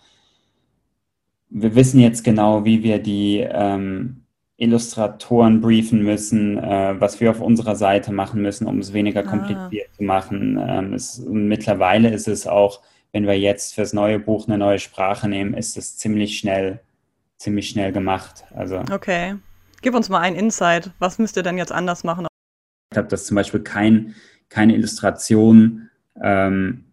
wir 1.49 1.75
wissen 1.75 2.01
jetzt 2.01 2.23
genau, 2.23 2.65
wie 2.65 2.83
wir 2.83 2.99
die, 2.99 3.39
ähm, 3.39 4.24
Illustratoren 4.57 5.61
briefen 5.61 6.03
müssen, 6.03 6.59
äh, 6.59 6.95
was 6.99 7.21
wir 7.21 7.31
auf 7.31 7.41
unserer 7.41 7.75
Seite 7.75 8.13
machen 8.13 8.41
müssen, 8.41 8.67
um 8.67 8.79
es 8.79 8.93
weniger 8.93 9.21
ah. 9.21 9.25
kompliziert 9.25 9.89
ah. 9.91 9.97
zu 9.97 10.03
machen. 10.05 10.59
Ähm, 10.61 10.93
es, 10.93 11.19
mittlerweile 11.27 12.11
ist 12.11 12.29
es 12.29 12.47
auch, 12.47 12.81
wenn 13.13 13.27
wir 13.27 13.39
jetzt 13.39 13.75
fürs 13.75 13.93
neue 13.93 14.19
Buch 14.19 14.47
eine 14.47 14.59
neue 14.59 14.79
Sprache 14.79 15.29
nehmen, 15.29 15.55
ist 15.55 15.77
es 15.77 15.97
ziemlich 15.97 16.39
schnell, 16.39 16.81
ziemlich 17.37 17.69
schnell 17.69 17.93
gemacht. 17.93 18.45
Also, 18.55 18.83
okay. 18.93 19.37
Gib 19.83 19.95
uns 19.95 20.09
mal 20.09 20.21
einen 20.21 20.37
Insight. 20.37 20.91
Was 20.99 21.19
müsst 21.19 21.37
ihr 21.37 21.43
denn 21.43 21.59
jetzt 21.59 21.73
anders 21.73 22.05
machen? 22.05 22.27
Ich 22.91 22.97
habe 22.97 23.09
das 23.09 23.27
zum 23.27 23.35
Beispiel 23.35 23.61
kein, 23.61 24.15
keine 24.49 24.75
Illustration 24.75 25.91
ähm, 26.23 26.85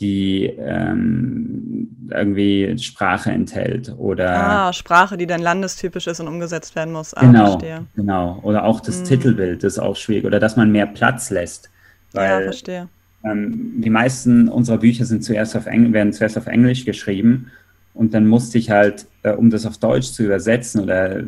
die 0.00 0.46
ähm, 0.46 1.88
irgendwie 2.10 2.76
Sprache 2.78 3.30
enthält 3.30 3.94
oder 3.98 4.30
ah, 4.34 4.72
Sprache, 4.72 5.16
die 5.16 5.26
dann 5.26 5.42
landestypisch 5.42 6.06
ist 6.06 6.20
und 6.20 6.28
umgesetzt 6.28 6.74
werden 6.74 6.92
muss. 6.92 7.14
Ah, 7.14 7.20
genau, 7.20 7.50
verstehe. 7.52 7.86
genau. 7.94 8.40
Oder 8.42 8.64
auch 8.64 8.80
das 8.80 9.00
mhm. 9.00 9.04
Titelbild 9.04 9.62
ist 9.62 9.78
auch 9.78 9.96
schwierig 9.96 10.24
oder 10.24 10.40
dass 10.40 10.56
man 10.56 10.72
mehr 10.72 10.86
Platz 10.86 11.30
lässt. 11.30 11.70
Weil, 12.12 12.40
ja, 12.40 12.40
verstehe. 12.40 12.88
Ähm, 13.22 13.74
die 13.76 13.90
meisten 13.90 14.48
unserer 14.48 14.78
Bücher 14.78 15.04
sind 15.04 15.22
zuerst 15.22 15.54
auf 15.54 15.66
Engl 15.66 15.92
werden 15.92 16.12
zuerst 16.12 16.38
auf 16.38 16.46
Englisch 16.46 16.86
geschrieben 16.86 17.50
und 17.92 18.14
dann 18.14 18.26
musste 18.26 18.56
ich 18.56 18.70
halt, 18.70 19.06
äh, 19.22 19.32
um 19.32 19.50
das 19.50 19.66
auf 19.66 19.76
Deutsch 19.76 20.12
zu 20.12 20.24
übersetzen 20.24 20.82
oder 20.82 21.22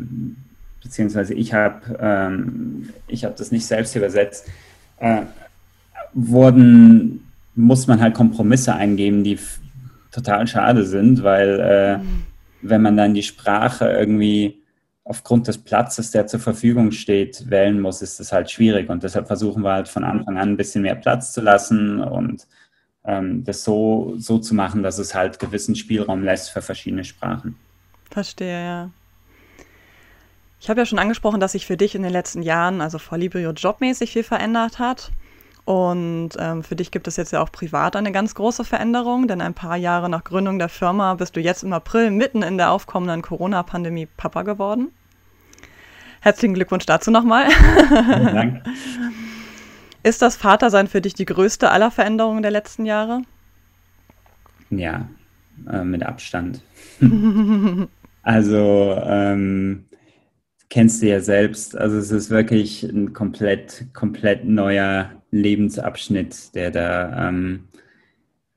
beziehungsweise 0.83 1.35
ich 1.35 1.53
habe 1.53 1.99
ähm, 2.01 2.89
ich 3.07 3.25
habe 3.25 3.35
das 3.37 3.53
nicht 3.53 3.67
selbst 3.67 3.95
übersetzt, 3.95 4.49
äh, 4.99 5.23
wurden 6.15 7.21
muss 7.55 7.87
man 7.87 8.01
halt 8.01 8.15
Kompromisse 8.15 8.75
eingeben, 8.75 9.25
die 9.25 9.39
total 10.11 10.47
schade 10.47 10.85
sind, 10.85 11.23
weil 11.23 11.61
äh, 11.61 11.99
mhm. 11.99 12.25
wenn 12.63 12.83
man 12.83 12.97
dann 12.97 13.15
die 13.15 13.23
Sprache 13.23 13.91
irgendwie 13.91 14.63
aufgrund 15.05 15.49
des 15.49 15.59
Platzes, 15.59 16.11
der 16.13 16.27
zur 16.27 16.41
Verfügung 16.41 16.93
steht, 16.93 17.51
wählen 17.51 17.81
muss, 17.81 18.03
ist 18.03 18.21
das 18.21 18.33
halt 18.33 18.51
schwierig. 18.51 18.89
Und 18.89 19.03
deshalb 19.03 19.27
versuchen 19.27 19.63
wir 19.63 19.73
halt 19.73 19.89
von 19.89 20.05
Anfang 20.05 20.39
an 20.39 20.51
ein 20.51 20.57
bisschen 20.57 20.83
mehr 20.83 20.95
Platz 20.95 21.33
zu 21.33 21.41
lassen 21.41 22.01
und 22.01 22.47
ähm, 23.05 23.45
das 23.45 23.65
so, 23.65 24.15
so 24.17 24.39
zu 24.39 24.55
machen, 24.55 24.83
dass 24.83 24.99
es 24.99 25.15
halt 25.15 25.39
gewissen 25.39 25.75
Spielraum 25.75 26.23
lässt 26.23 26.51
für 26.51 26.63
verschiedene 26.63 27.05
Sprachen. 27.05 27.57
Verstehe, 28.11 28.65
ja. 28.65 28.91
Ich 30.61 30.71
habe 30.71 30.81
ja 30.81 30.87
schon 30.87 31.01
angesprochen, 31.01 31.41
dass 31.41 31.53
sich 31.53 31.67
für 31.67 31.77
dich 31.77 31.97
in 31.97 32.03
den 32.03 32.13
letzten 32.13 32.43
Jahren, 32.43 32.81
also 32.81 32.99
vor 32.99 33.19
Librio 33.19 33.51
jobmäßig 33.51 34.13
viel 34.13 34.23
verändert 34.23 34.79
hat. 34.79 35.11
Und 35.65 36.31
ähm, 36.39 36.65
für 36.65 36.75
dich 36.75 36.91
gibt 36.91 37.07
es 37.07 37.17
jetzt 37.17 37.33
ja 37.33 37.41
auch 37.41 37.53
privat 37.53 37.95
eine 37.95 38.11
ganz 38.11 38.35
große 38.35 38.65
Veränderung, 38.65 39.29
denn 39.29 39.41
ein 39.41 39.55
paar 39.55 39.77
Jahre 39.77 40.09
nach 40.09 40.25
Gründung 40.25 40.59
der 40.59 40.69
Firma 40.69 41.15
bist 41.15 41.37
du 41.37 41.41
jetzt 41.41 41.63
im 41.63 41.73
April 41.73 42.11
mitten 42.11 42.43
in 42.43 42.59
der 42.59 42.73
aufkommenden 42.73 43.23
Corona-Pandemie 43.23 44.09
Papa 44.17 44.43
geworden. 44.43 44.89
Herzlichen 46.21 46.55
Glückwunsch 46.55 46.87
dazu 46.87 47.11
nochmal. 47.11 47.49
Vielen 47.51 48.27
Dank. 48.35 48.65
Ist 50.03 50.21
das 50.21 50.37
Vatersein 50.37 50.89
für 50.89 51.01
dich 51.01 51.15
die 51.15 51.27
größte 51.27 51.71
aller 51.71 51.93
Veränderungen 51.93 52.43
der 52.43 52.51
letzten 52.51 52.85
Jahre? 52.85 53.23
Ja, 54.71 55.09
äh, 55.71 55.85
mit 55.85 56.03
Abstand. 56.03 56.61
also 58.23 59.01
ähm, 59.05 59.85
kennst 60.71 61.03
du 61.03 61.07
ja 61.07 61.21
selbst. 61.21 61.77
Also 61.77 61.99
es 61.99 62.11
ist 62.11 62.31
wirklich 62.31 62.83
ein 62.83 63.13
komplett, 63.13 63.87
komplett 63.93 64.45
neuer 64.45 65.22
Lebensabschnitt, 65.33 66.55
der 66.55 66.71
da, 66.71 67.29
ähm, 67.29 67.65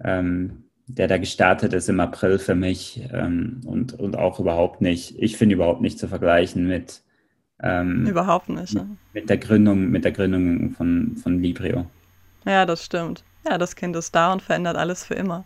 ähm, 0.03 0.65
der 0.87 1.07
da 1.07 1.17
gestartet 1.17 1.73
ist 1.73 1.89
im 1.89 1.99
April 1.99 2.37
für 2.37 2.53
mich 2.53 3.01
ähm, 3.11 3.61
und, 3.65 3.93
und 3.93 4.17
auch 4.17 4.39
überhaupt 4.39 4.81
nicht, 4.81 5.15
ich 5.17 5.37
finde 5.37 5.55
überhaupt 5.55 5.81
nicht 5.81 5.97
zu 5.97 6.07
vergleichen 6.07 6.67
mit 6.67 7.01
ähm, 7.63 8.05
überhaupt 8.05 8.49
nicht. 8.49 8.73
Mit, 8.73 8.85
mit, 9.13 9.29
der 9.29 9.37
Gründung, 9.37 9.89
mit 9.89 10.03
der 10.03 10.11
Gründung 10.11 10.71
von, 10.71 11.15
von 11.15 11.41
Librio. 11.41 11.85
Ja, 12.45 12.65
das 12.65 12.83
stimmt. 12.83 13.23
Ja, 13.49 13.57
das 13.57 13.75
Kind 13.75 13.95
ist 13.95 14.13
da 14.13 14.33
und 14.33 14.41
verändert 14.41 14.75
alles 14.75 15.05
für 15.05 15.13
immer. 15.15 15.45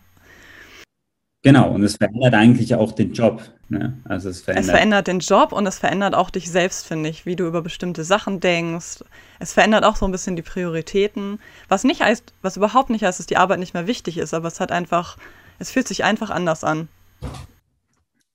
Genau, 1.42 1.70
und 1.70 1.82
es 1.82 1.96
verändert 1.96 2.34
eigentlich 2.34 2.74
auch 2.74 2.92
den 2.92 3.12
Job. 3.12 3.42
Ne? 3.70 3.96
Also 4.04 4.28
es 4.28 4.42
verändert, 4.42 4.64
es 4.64 4.70
verändert 4.70 5.06
den 5.06 5.20
Job 5.20 5.52
und 5.52 5.66
es 5.66 5.78
verändert 5.78 6.14
auch 6.14 6.28
dich 6.28 6.50
selbst, 6.50 6.86
finde 6.86 7.08
ich, 7.08 7.24
wie 7.24 7.34
du 7.34 7.46
über 7.46 7.62
bestimmte 7.62 8.04
Sachen 8.04 8.40
denkst. 8.40 9.02
Es 9.38 9.54
verändert 9.54 9.84
auch 9.84 9.96
so 9.96 10.04
ein 10.04 10.12
bisschen 10.12 10.36
die 10.36 10.42
Prioritäten. 10.42 11.38
Was 11.68 11.84
nicht 11.84 12.02
heißt, 12.02 12.34
was 12.42 12.58
überhaupt 12.58 12.90
nicht 12.90 13.04
heißt, 13.04 13.18
dass 13.18 13.26
die 13.26 13.38
Arbeit 13.38 13.58
nicht 13.58 13.72
mehr 13.72 13.86
wichtig 13.86 14.18
ist, 14.18 14.34
aber 14.34 14.48
es 14.48 14.60
hat 14.60 14.70
einfach, 14.70 15.16
es 15.58 15.70
fühlt 15.70 15.88
sich 15.88 16.04
einfach 16.04 16.28
anders 16.28 16.62
an. 16.62 16.88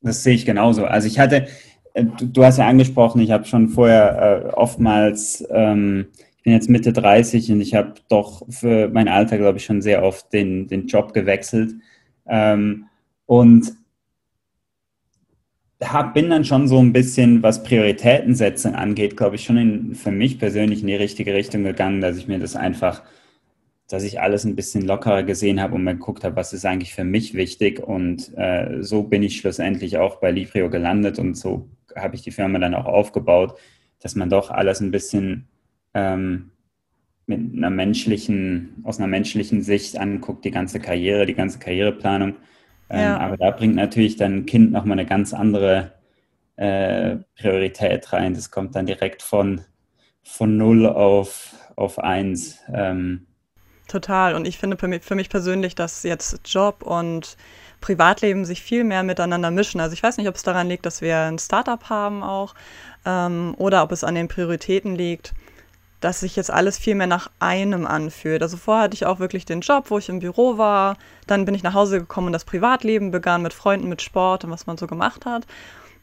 Das 0.01 0.23
sehe 0.23 0.33
ich 0.33 0.45
genauso. 0.45 0.85
Also 0.85 1.07
ich 1.07 1.19
hatte, 1.19 1.47
äh, 1.93 2.05
du, 2.05 2.25
du 2.25 2.43
hast 2.43 2.57
ja 2.57 2.67
angesprochen, 2.67 3.21
ich 3.21 3.29
habe 3.29 3.45
schon 3.45 3.69
vorher 3.69 4.45
äh, 4.47 4.49
oftmals, 4.53 5.45
ähm, 5.51 6.07
ich 6.37 6.43
bin 6.43 6.53
jetzt 6.53 6.69
Mitte 6.69 6.91
30 6.91 7.51
und 7.51 7.61
ich 7.61 7.75
habe 7.75 7.93
doch 8.09 8.41
für 8.49 8.89
mein 8.89 9.07
Alter, 9.07 9.37
glaube 9.37 9.59
ich, 9.59 9.65
schon 9.65 9.83
sehr 9.83 10.01
oft 10.01 10.33
den, 10.33 10.67
den 10.67 10.87
Job 10.87 11.13
gewechselt. 11.13 11.73
Ähm, 12.27 12.85
und 13.25 13.75
hab, 15.83 16.13
bin 16.13 16.29
dann 16.29 16.45
schon 16.45 16.67
so 16.67 16.79
ein 16.79 16.93
bisschen, 16.93 17.43
was 17.43 17.63
Prioritätensetzung 17.63 18.75
angeht, 18.75 19.17
glaube 19.17 19.35
ich, 19.35 19.43
schon 19.43 19.57
in, 19.57 19.95
für 19.95 20.11
mich 20.11 20.39
persönlich 20.39 20.81
in 20.81 20.87
die 20.87 20.95
richtige 20.95 21.33
Richtung 21.33 21.63
gegangen, 21.63 22.01
dass 22.01 22.17
ich 22.17 22.27
mir 22.27 22.39
das 22.39 22.55
einfach, 22.55 23.03
dass 23.87 24.03
ich 24.03 24.21
alles 24.21 24.45
ein 24.45 24.55
bisschen 24.55 24.83
lockerer 24.83 25.23
gesehen 25.23 25.61
habe 25.61 25.75
und 25.75 25.83
mir 25.83 25.93
geguckt 25.95 26.23
habe, 26.23 26.35
was 26.35 26.53
ist 26.53 26.65
eigentlich 26.65 26.93
für 26.93 27.03
mich 27.03 27.33
wichtig. 27.33 27.79
Und 27.79 28.35
äh, 28.37 28.81
so 28.81 29.03
bin 29.03 29.21
ich 29.23 29.37
schlussendlich 29.37 29.97
auch 29.97 30.17
bei 30.17 30.31
Librio 30.31 30.69
gelandet 30.69 31.19
und 31.19 31.35
so 31.35 31.69
habe 31.95 32.15
ich 32.15 32.21
die 32.21 32.31
Firma 32.31 32.59
dann 32.59 32.73
auch 32.73 32.85
aufgebaut, 32.85 33.57
dass 33.99 34.15
man 34.15 34.29
doch 34.29 34.51
alles 34.51 34.81
ein 34.81 34.91
bisschen 34.91 35.47
ähm, 35.93 36.51
mit 37.25 37.39
einer 37.55 37.69
menschlichen, 37.69 38.81
aus 38.83 38.99
einer 38.99 39.07
menschlichen 39.07 39.61
Sicht 39.61 39.97
anguckt, 39.97 40.45
die 40.45 40.51
ganze 40.51 40.79
Karriere, 40.79 41.25
die 41.25 41.33
ganze 41.33 41.59
Karriereplanung 41.59 42.35
ähm, 42.89 42.99
ja. 42.99 43.17
aber 43.17 43.37
da 43.37 43.51
bringt 43.51 43.75
natürlich 43.75 44.15
dann 44.15 44.37
ein 44.37 44.45
Kind 44.45 44.71
nochmal 44.71 44.99
eine 44.99 45.07
ganz 45.07 45.33
andere 45.33 45.91
äh, 46.55 47.17
Priorität 47.37 48.11
rein. 48.13 48.33
Das 48.33 48.51
kommt 48.51 48.75
dann 48.75 48.85
direkt 48.85 49.21
von, 49.21 49.61
von 50.23 50.57
0 50.57 50.87
auf, 50.87 51.55
auf 51.75 51.99
1. 51.99 52.59
Ähm. 52.73 53.27
Total. 53.87 54.35
Und 54.35 54.47
ich 54.47 54.57
finde 54.57 54.77
für 54.77 54.87
mich, 54.87 55.03
für 55.03 55.15
mich 55.15 55.29
persönlich, 55.29 55.75
dass 55.75 56.03
jetzt 56.03 56.41
Job 56.45 56.83
und 56.83 57.37
Privatleben 57.81 58.45
sich 58.45 58.61
viel 58.61 58.83
mehr 58.83 59.03
miteinander 59.03 59.51
mischen. 59.51 59.79
Also 59.79 59.93
ich 59.93 60.01
weiß 60.01 60.17
nicht, 60.17 60.27
ob 60.27 60.35
es 60.35 60.43
daran 60.43 60.67
liegt, 60.67 60.85
dass 60.85 61.01
wir 61.01 61.19
ein 61.19 61.37
Startup 61.37 61.89
haben 61.89 62.23
auch 62.23 62.55
ähm, 63.05 63.53
oder 63.57 63.83
ob 63.83 63.91
es 63.91 64.03
an 64.03 64.15
den 64.15 64.27
Prioritäten 64.27 64.95
liegt 64.95 65.33
dass 66.01 66.19
sich 66.19 66.35
jetzt 66.35 66.51
alles 66.51 66.77
viel 66.77 66.95
mehr 66.95 67.07
nach 67.07 67.29
einem 67.39 67.87
anfühlt. 67.87 68.41
Also 68.41 68.57
vorher 68.57 68.83
hatte 68.83 68.95
ich 68.95 69.05
auch 69.05 69.19
wirklich 69.19 69.45
den 69.45 69.61
Job, 69.61 69.85
wo 69.89 69.97
ich 69.97 70.09
im 70.09 70.19
Büro 70.19 70.57
war. 70.57 70.97
Dann 71.27 71.45
bin 71.45 71.55
ich 71.55 71.63
nach 71.63 71.73
Hause 71.73 71.99
gekommen 71.99 72.27
und 72.27 72.33
das 72.33 72.45
Privatleben 72.45 73.11
begann 73.11 73.41
mit 73.41 73.53
Freunden, 73.53 73.89
mit 73.89 74.01
Sport 74.01 74.43
und 74.43 74.51
was 74.51 74.67
man 74.67 74.77
so 74.77 74.87
gemacht 74.87 75.25
hat. 75.25 75.45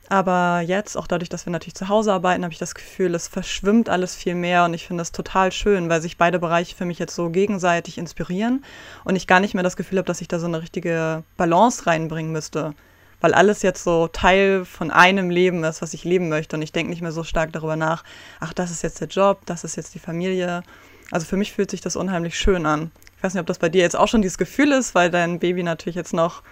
Aber 0.09 0.61
jetzt, 0.61 0.97
auch 0.97 1.07
dadurch, 1.07 1.29
dass 1.29 1.47
wir 1.47 1.53
natürlich 1.53 1.75
zu 1.75 1.89
Hause 1.89 2.13
arbeiten, 2.13 2.43
habe 2.43 2.53
ich 2.53 2.59
das 2.59 2.75
Gefühl, 2.75 3.15
es 3.15 3.29
verschwimmt 3.29 3.89
alles 3.89 4.15
viel 4.15 4.35
mehr 4.35 4.65
und 4.65 4.75
ich 4.75 4.87
finde 4.87 5.01
das 5.01 5.13
total 5.13 5.53
schön, 5.53 5.89
weil 5.89 6.03
sich 6.03 6.19
beide 6.19 6.39
Bereiche 6.39 6.77
für 6.77 6.85
mich 6.85 6.99
jetzt 6.99 7.15
so 7.15 7.31
gegenseitig 7.31 7.97
inspirieren 7.97 8.65
und 9.05 9.17
ich 9.17 9.27
gar 9.27 9.41
nicht 9.41 9.55
mehr 9.55 9.63
das 9.63 9.77
Gefühl 9.77 9.99
habe, 9.99 10.07
dass 10.07 10.21
ich 10.21 10.29
da 10.29 10.39
so 10.39 10.47
eine 10.47 10.61
richtige 10.61 11.23
Balance 11.37 11.87
reinbringen 11.87 12.33
müsste 12.33 12.75
weil 13.23 13.33
alles 13.33 13.63
jetzt 13.63 13.85
so 13.85 14.09
Teil 14.09 14.67
von 14.67 14.91
einem 14.91 15.31
Leben 15.31 15.65
ist, 15.65 15.81
was 15.81 15.95
ich 15.95 16.05
leben 16.05 16.29
möchte. 16.29 16.57
Und 16.57 16.63
ich 16.63 16.73
denke 16.73 16.91
nicht 16.91 17.01
mehr 17.01 17.13
so 17.13 17.25
stark 17.25 17.53
darüber 17.53 17.77
nach, 17.77 18.05
ach, 18.41 18.53
das 18.53 18.71
ist 18.71 18.83
jetzt 18.83 19.01
der 19.01 19.09
Job, 19.09 19.41
das 19.47 19.65
ist 19.65 19.77
jetzt 19.77 19.95
die 19.95 20.01
Familie. 20.01 20.63
Also 21.11 21.25
für 21.25 21.37
mich 21.37 21.53
fühlt 21.53 21.71
sich 21.71 21.81
das 21.81 21.97
unheimlich 21.97 22.37
schön 22.37 22.67
an. 22.67 22.91
Ich 23.17 23.23
weiß 23.23 23.35
nicht, 23.35 23.41
ob 23.41 23.47
das 23.47 23.61
bei 23.61 23.69
dir 23.69 23.81
jetzt 23.81 23.97
auch 23.97 24.09
schon 24.09 24.23
dieses 24.23 24.39
Gefühl 24.39 24.73
ist, 24.73 24.95
weil 24.95 25.11
dein 25.11 25.39
Baby 25.39 25.63
natürlich 25.63 25.95
jetzt 25.95 26.13
noch 26.13 26.43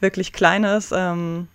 wirklich 0.00 0.32
klein 0.32 0.64
ist. 0.64 0.92
Ähm, 0.96 1.48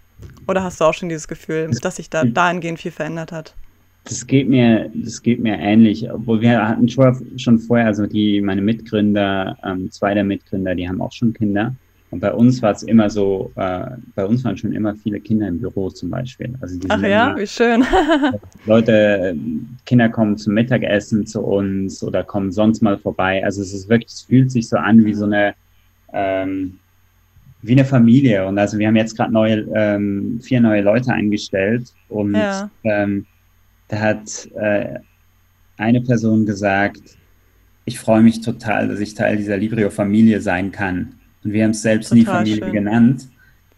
oder 0.48 0.64
hast 0.64 0.80
du 0.80 0.86
auch 0.86 0.94
schon 0.94 1.10
dieses 1.10 1.28
Gefühl, 1.28 1.72
dass 1.82 1.96
sich 1.96 2.12
da 2.12 2.24
dahingehend 2.24 2.80
viel 2.80 2.92
verändert 2.92 3.32
hat? 3.32 3.56
Das 4.04 4.26
geht 4.26 4.48
mir, 4.48 4.92
das 4.94 5.22
geht 5.22 5.40
mir 5.40 5.58
ähnlich, 5.58 6.12
obwohl 6.12 6.42
wir 6.42 6.68
hatten 6.68 6.88
schon, 6.90 7.40
schon 7.40 7.60
vorher, 7.60 7.88
also 7.88 8.06
die, 8.06 8.42
meine 8.42 8.62
Mitgründer, 8.62 9.58
ähm, 9.64 9.92
zwei 9.92 10.14
der 10.14 10.24
Mitgründer, 10.24 10.76
die 10.76 10.88
haben 10.88 11.02
auch 11.02 11.12
schon 11.12 11.34
Kinder. 11.34 11.76
Und 12.12 12.20
bei 12.20 12.34
uns 12.34 12.62
war 12.62 12.74
es 12.74 12.84
immer 12.84 13.10
so, 13.10 13.54
äh, 13.56 13.86
bei 14.16 14.26
uns 14.26 14.44
waren 14.44 14.58
schon 14.58 14.74
immer 14.74 14.94
viele 14.96 15.22
Kinder 15.22 15.48
im 15.48 15.62
Büro 15.62 15.90
zum 15.90 16.10
Beispiel. 16.10 16.54
Also 16.60 16.78
Ach 16.90 17.02
ja, 17.02 17.38
wie 17.38 17.48
schön. 17.48 17.86
Leute, 18.66 19.34
Kinder 19.86 20.10
kommen 20.10 20.38
zum 20.38 20.54
Mittagessen 20.54 21.26
zu 21.26 21.40
uns 21.42 22.04
oder 22.04 22.26
kommen 22.26 22.52
sonst 22.52 22.82
mal 22.82 22.98
vorbei. 22.98 23.44
Also 23.46 23.62
es 23.62 23.74
ist 23.74 23.88
wirklich, 23.88 24.12
es 24.12 24.22
fühlt 24.24 24.52
sich 24.52 24.68
so 24.68 24.76
an 24.76 25.06
wie 25.06 25.14
so 25.14 25.24
eine, 25.24 25.56
ähm, 26.12 26.80
wie 27.62 27.72
eine 27.72 27.86
Familie. 27.86 28.46
Und 28.46 28.60
also 28.60 28.78
wir 28.78 28.88
haben 28.88 28.98
jetzt 28.98 29.16
gerade 29.16 29.32
neue, 29.32 29.66
ähm, 29.74 30.42
vier 30.44 30.60
neue 30.60 30.82
Leute 30.82 31.14
eingestellt 31.14 31.94
und 32.10 32.36
ja. 32.36 32.70
ähm, 32.84 33.26
da 33.88 34.00
hat 34.00 34.50
äh, 34.56 35.00
eine 35.78 36.02
Person 36.02 36.46
gesagt, 36.46 37.02
ich 37.86 37.98
freue 38.00 38.22
mich 38.22 38.42
total, 38.42 38.90
dass 38.90 39.00
ich 39.00 39.14
Teil 39.14 39.38
dieser 39.38 39.56
Librio-Familie 39.56 40.42
sein 40.42 40.74
kann. 40.74 41.14
Und 41.44 41.54
wir 41.54 41.64
haben 41.64 41.72
es 41.72 41.82
selbst 41.82 42.10
Total 42.10 42.20
nie 42.20 42.26
Familie 42.26 42.64
schön. 42.64 42.74
genannt. 42.74 43.28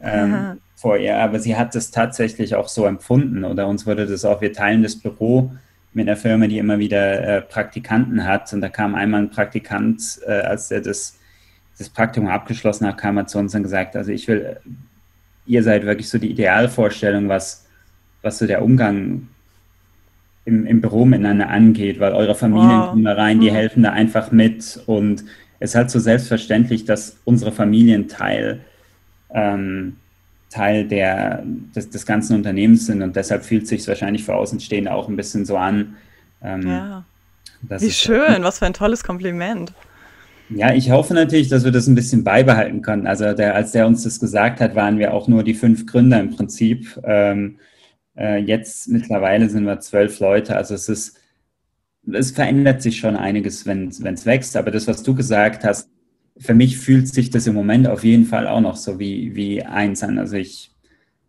Ähm, 0.01 0.57
vor 0.83 0.97
ihr, 0.97 1.17
aber 1.17 1.39
sie 1.39 1.55
hat 1.55 1.73
es 1.75 1.91
tatsächlich 1.91 2.55
auch 2.55 2.67
so 2.67 2.85
empfunden 2.85 3.45
oder 3.45 3.69
uns 3.69 3.87
wurde 3.87 4.05
das 4.05 4.25
auch, 4.25 4.41
wir 4.41 4.51
teilen 4.51 4.83
das 4.83 4.97
Büro 4.97 5.53
mit 5.93 6.09
einer 6.09 6.17
Firma, 6.17 6.47
die 6.47 6.57
immer 6.57 6.77
wieder 6.77 7.21
äh, 7.21 7.41
Praktikanten 7.41 8.25
hat 8.25 8.51
und 8.51 8.59
da 8.59 8.67
kam 8.67 8.93
einmal 8.93 9.21
ein 9.21 9.29
Praktikant, 9.29 10.19
äh, 10.27 10.31
als 10.31 10.71
er 10.71 10.81
das, 10.81 11.17
das 11.77 11.87
Praktikum 11.87 12.27
abgeschlossen 12.27 12.85
hat, 12.85 12.97
kam 12.97 13.15
er 13.15 13.27
zu 13.27 13.39
uns 13.39 13.55
und 13.55 13.63
gesagt, 13.63 13.95
also 13.95 14.11
ich 14.11 14.27
will, 14.27 14.57
ihr 15.45 15.63
seid 15.63 15.85
wirklich 15.85 16.09
so 16.09 16.17
die 16.17 16.31
Idealvorstellung, 16.31 17.29
was, 17.29 17.65
was 18.21 18.39
so 18.39 18.45
der 18.45 18.61
Umgang 18.61 19.29
im, 20.43 20.65
im 20.65 20.81
Büro 20.81 21.05
miteinander 21.05 21.47
angeht, 21.47 22.01
weil 22.01 22.11
eure 22.11 22.35
Familien 22.35 22.81
wow. 22.81 22.89
kommen 22.89 23.05
da 23.05 23.13
rein, 23.13 23.39
die 23.39 23.51
mhm. 23.51 23.55
helfen 23.55 23.83
da 23.83 23.91
einfach 23.91 24.33
mit 24.33 24.81
und 24.85 25.23
ist 25.59 25.75
halt 25.75 25.91
so 25.91 25.99
selbstverständlich, 25.99 26.85
dass 26.85 27.17
unsere 27.25 27.51
Familien 27.51 28.07
Teil 28.07 28.61
ähm, 29.33 29.97
Teil 30.49 30.87
der, 30.87 31.43
des, 31.75 31.89
des, 31.89 32.05
ganzen 32.05 32.35
Unternehmens 32.35 32.85
sind 32.85 33.01
und 33.01 33.15
deshalb 33.15 33.43
fühlt 33.43 33.63
es 33.63 33.69
sich 33.69 33.87
wahrscheinlich 33.87 34.23
für 34.23 34.35
Außenstehende 34.35 34.93
auch 34.93 35.09
ein 35.09 35.15
bisschen 35.15 35.45
so 35.45 35.57
an. 35.57 35.95
Ähm, 36.43 36.67
ja. 36.67 37.05
Wie 37.61 37.89
schön, 37.89 38.43
was 38.43 38.59
für 38.59 38.67
ein 38.67 38.73
tolles 38.73 39.03
Kompliment. 39.03 39.73
Ja, 40.49 40.73
ich 40.73 40.91
hoffe 40.91 41.15
natürlich, 41.15 41.47
dass 41.47 41.63
wir 41.63 41.71
das 41.71 41.87
ein 41.87 41.95
bisschen 41.95 42.23
beibehalten 42.23 42.81
können. 42.81 43.07
Also 43.07 43.33
der, 43.33 43.55
als 43.55 43.71
der 43.71 43.87
uns 43.87 44.03
das 44.03 44.19
gesagt 44.19 44.59
hat, 44.59 44.75
waren 44.75 44.99
wir 44.99 45.13
auch 45.13 45.27
nur 45.27 45.43
die 45.43 45.55
fünf 45.55 45.87
Gründer 45.87 46.19
im 46.19 46.29
Prinzip. 46.29 46.99
Ähm, 47.03 47.57
äh, 48.15 48.37
jetzt 48.37 48.89
mittlerweile 48.89 49.49
sind 49.49 49.65
wir 49.65 49.79
zwölf 49.79 50.19
Leute. 50.19 50.55
Also 50.55 50.75
es 50.75 50.89
ist, 50.89 51.17
es 52.11 52.31
verändert 52.31 52.81
sich 52.81 52.97
schon 52.97 53.15
einiges, 53.15 53.65
wenn 53.65 53.87
es 53.87 54.25
wächst. 54.25 54.57
Aber 54.57 54.71
das, 54.71 54.87
was 54.87 55.03
du 55.03 55.15
gesagt 55.15 55.63
hast, 55.63 55.89
für 56.37 56.53
mich 56.53 56.77
fühlt 56.77 57.07
sich 57.07 57.29
das 57.29 57.47
im 57.47 57.53
Moment 57.53 57.87
auf 57.87 58.03
jeden 58.03 58.25
Fall 58.25 58.47
auch 58.47 58.61
noch 58.61 58.75
so 58.75 58.99
wie, 58.99 59.35
wie 59.35 59.63
eins 59.63 60.03
an. 60.03 60.17
Also 60.17 60.35
ich, 60.35 60.71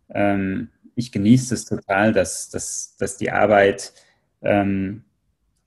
ähm, 0.09 0.69
ich 0.95 1.11
genieße 1.11 1.53
es 1.53 1.65
total, 1.65 2.11
dass, 2.13 2.49
dass, 2.49 2.95
dass 2.97 3.17
die 3.17 3.31
Arbeit, 3.31 3.93
ähm, 4.41 5.03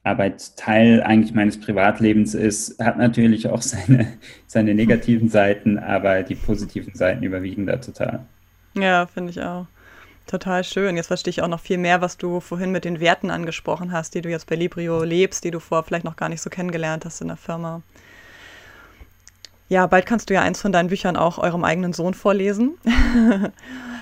Arbeit 0.03 0.57
Teil 0.57 1.03
eigentlich 1.03 1.35
meines 1.35 1.61
Privatlebens 1.61 2.35
ist. 2.35 2.83
Hat 2.83 2.99
natürlich 2.99 3.49
auch 3.49 3.63
seine, 3.63 4.15
seine 4.47 4.75
negativen 4.75 5.29
Seiten, 5.29 5.79
aber 5.79 6.23
die 6.23 6.35
positiven 6.35 6.95
Seiten 6.95 7.23
überwiegen 7.23 7.67
da 7.67 7.77
total. 7.77 8.27
Ja, 8.75 9.07
finde 9.07 9.31
ich 9.31 9.41
auch. 9.41 9.67
Total 10.29 10.63
schön. 10.63 10.97
Jetzt 10.97 11.07
verstehe 11.07 11.31
ich 11.31 11.41
auch 11.41 11.49
noch 11.49 11.59
viel 11.59 11.79
mehr, 11.79 12.03
was 12.03 12.19
du 12.19 12.41
vorhin 12.41 12.71
mit 12.71 12.85
den 12.85 13.01
Werten 13.01 13.31
angesprochen 13.31 13.93
hast, 13.93 14.15
die 14.15 14.21
du 14.21 14.29
jetzt 14.29 14.47
bei 14.47 14.57
Librio 14.57 15.03
lebst, 15.03 15.43
die 15.43 15.51
du 15.51 15.59
vorher 15.59 15.85
vielleicht 15.85 16.05
noch 16.05 16.17
gar 16.17 16.29
nicht 16.29 16.43
so 16.43 16.51
kennengelernt 16.51 17.07
hast 17.07 17.23
in 17.23 17.29
der 17.29 17.39
Firma. 17.39 17.81
Ja, 19.71 19.87
bald 19.87 20.05
kannst 20.05 20.29
du 20.29 20.35
ja 20.35 20.43
eins 20.43 20.61
von 20.61 20.71
deinen 20.71 20.91
Büchern 20.91 21.17
auch 21.17 21.39
eurem 21.39 21.65
eigenen 21.65 21.95
Sohn 21.95 22.13
vorlesen. 22.13 22.77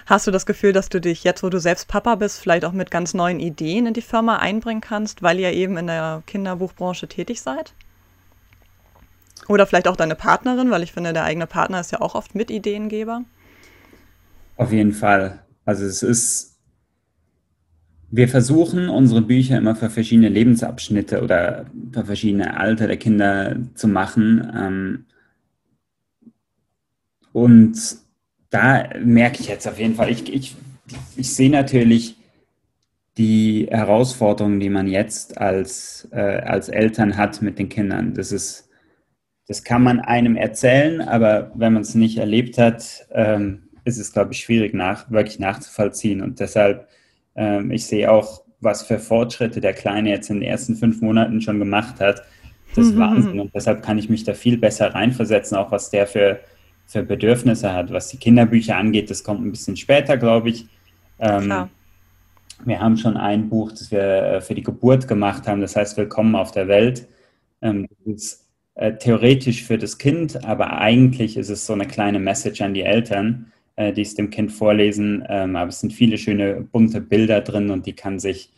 Hast 0.06 0.26
du 0.26 0.32
das 0.32 0.46
Gefühl, 0.46 0.72
dass 0.72 0.88
du 0.88 1.00
dich 1.00 1.22
jetzt, 1.22 1.44
wo 1.44 1.48
du 1.48 1.58
selbst 1.60 1.86
Papa 1.86 2.16
bist, 2.16 2.40
vielleicht 2.40 2.64
auch 2.64 2.72
mit 2.72 2.90
ganz 2.90 3.14
neuen 3.14 3.40
Ideen 3.40 3.86
in 3.86 3.94
die 3.94 4.02
Firma 4.02 4.36
einbringen 4.36 4.80
kannst, 4.80 5.22
weil 5.22 5.38
ihr 5.38 5.52
eben 5.52 5.76
in 5.76 5.86
der 5.86 6.22
Kinderbuchbranche 6.26 7.06
tätig 7.08 7.40
seid? 7.40 7.72
Oder 9.48 9.66
vielleicht 9.66 9.86
auch 9.86 9.96
deine 9.96 10.16
Partnerin, 10.16 10.72
weil 10.72 10.82
ich 10.82 10.92
finde, 10.92 11.12
der 11.12 11.24
eigene 11.24 11.46
Partner 11.46 11.80
ist 11.80 11.92
ja 11.92 12.00
auch 12.00 12.16
oft 12.16 12.34
Mitideengeber. 12.34 13.22
Auf 14.56 14.72
jeden 14.72 14.92
Fall. 14.92 15.40
Also 15.66 15.84
es 15.84 16.02
ist, 16.02 16.56
wir 18.10 18.28
versuchen 18.28 18.88
unsere 18.88 19.20
Bücher 19.20 19.58
immer 19.58 19.74
für 19.74 19.90
verschiedene 19.90 20.28
Lebensabschnitte 20.28 21.22
oder 21.22 21.66
für 21.92 22.04
verschiedene 22.06 22.56
Alter 22.56 22.86
der 22.86 22.96
Kinder 22.96 23.56
zu 23.74 23.88
machen. 23.88 24.50
Ähm, 24.56 25.04
und 27.32 27.76
da 28.48 28.88
merke 29.04 29.40
ich 29.40 29.48
jetzt 29.48 29.66
auf 29.66 29.78
jeden 29.78 29.96
Fall, 29.96 30.08
ich, 30.08 30.32
ich, 30.32 30.56
ich 31.16 31.34
sehe 31.34 31.50
natürlich 31.50 32.16
die 33.18 33.66
Herausforderungen, 33.68 34.60
die 34.60 34.70
man 34.70 34.86
jetzt 34.86 35.38
als, 35.38 36.06
äh, 36.12 36.20
als 36.20 36.68
Eltern 36.68 37.16
hat 37.16 37.42
mit 37.42 37.58
den 37.58 37.68
Kindern. 37.68 38.14
Das 38.14 38.30
ist, 38.30 38.68
das 39.48 39.64
kann 39.64 39.82
man 39.82 39.98
einem 39.98 40.36
erzählen, 40.36 41.00
aber 41.00 41.50
wenn 41.56 41.72
man 41.72 41.82
es 41.82 41.96
nicht 41.96 42.18
erlebt 42.18 42.56
hat, 42.56 43.06
ähm, 43.10 43.65
ist 43.86 43.98
es, 43.98 44.12
glaube 44.12 44.32
ich, 44.32 44.40
schwierig 44.40 44.74
nach, 44.74 45.10
wirklich 45.10 45.38
nachzuvollziehen. 45.38 46.20
Und 46.20 46.40
deshalb, 46.40 46.88
ähm, 47.34 47.70
ich 47.70 47.86
sehe 47.86 48.10
auch, 48.10 48.42
was 48.60 48.82
für 48.82 48.98
Fortschritte 48.98 49.60
der 49.60 49.72
Kleine 49.72 50.10
jetzt 50.10 50.28
in 50.28 50.40
den 50.40 50.48
ersten 50.48 50.76
fünf 50.76 51.00
Monaten 51.00 51.40
schon 51.40 51.58
gemacht 51.58 52.00
hat. 52.00 52.22
Das 52.74 52.86
ist 52.86 52.94
mhm. 52.94 53.00
Wahnsinn. 53.00 53.40
Und 53.40 53.54
deshalb 53.54 53.82
kann 53.82 53.98
ich 53.98 54.10
mich 54.10 54.24
da 54.24 54.34
viel 54.34 54.58
besser 54.58 54.94
reinversetzen, 54.94 55.56
auch 55.56 55.70
was 55.70 55.90
der 55.90 56.06
für 56.06 56.40
für 56.86 57.02
Bedürfnisse 57.02 57.72
hat. 57.72 57.92
Was 57.92 58.08
die 58.08 58.16
Kinderbücher 58.16 58.76
angeht, 58.76 59.10
das 59.10 59.24
kommt 59.24 59.44
ein 59.44 59.50
bisschen 59.50 59.76
später, 59.76 60.16
glaube 60.16 60.50
ich. 60.50 60.66
Ähm, 61.18 61.68
wir 62.64 62.80
haben 62.80 62.96
schon 62.96 63.16
ein 63.16 63.48
Buch, 63.48 63.72
das 63.72 63.90
wir 63.90 64.00
äh, 64.00 64.40
für 64.40 64.54
die 64.54 64.62
Geburt 64.62 65.08
gemacht 65.08 65.46
haben, 65.46 65.60
das 65.60 65.76
heißt 65.76 65.96
Willkommen 65.96 66.34
auf 66.34 66.52
der 66.52 66.68
Welt. 66.68 67.06
Ähm, 67.60 67.86
das 68.04 68.14
ist 68.14 68.48
äh, 68.76 68.92
theoretisch 68.94 69.64
für 69.64 69.78
das 69.78 69.98
Kind, 69.98 70.44
aber 70.44 70.78
eigentlich 70.78 71.36
ist 71.36 71.50
es 71.50 71.66
so 71.66 71.72
eine 71.72 71.86
kleine 71.86 72.18
Message 72.18 72.62
an 72.62 72.74
die 72.74 72.82
Eltern, 72.82 73.52
äh, 73.76 73.92
die 73.92 74.02
es 74.02 74.14
dem 74.14 74.30
Kind 74.30 74.52
vorlesen. 74.52 75.24
Ähm, 75.28 75.56
aber 75.56 75.68
es 75.68 75.80
sind 75.80 75.92
viele 75.92 76.18
schöne 76.18 76.60
bunte 76.60 77.00
Bilder 77.00 77.40
drin 77.40 77.70
und 77.70 77.86
die 77.86 77.94
kann 77.94 78.18
sich 78.18 78.50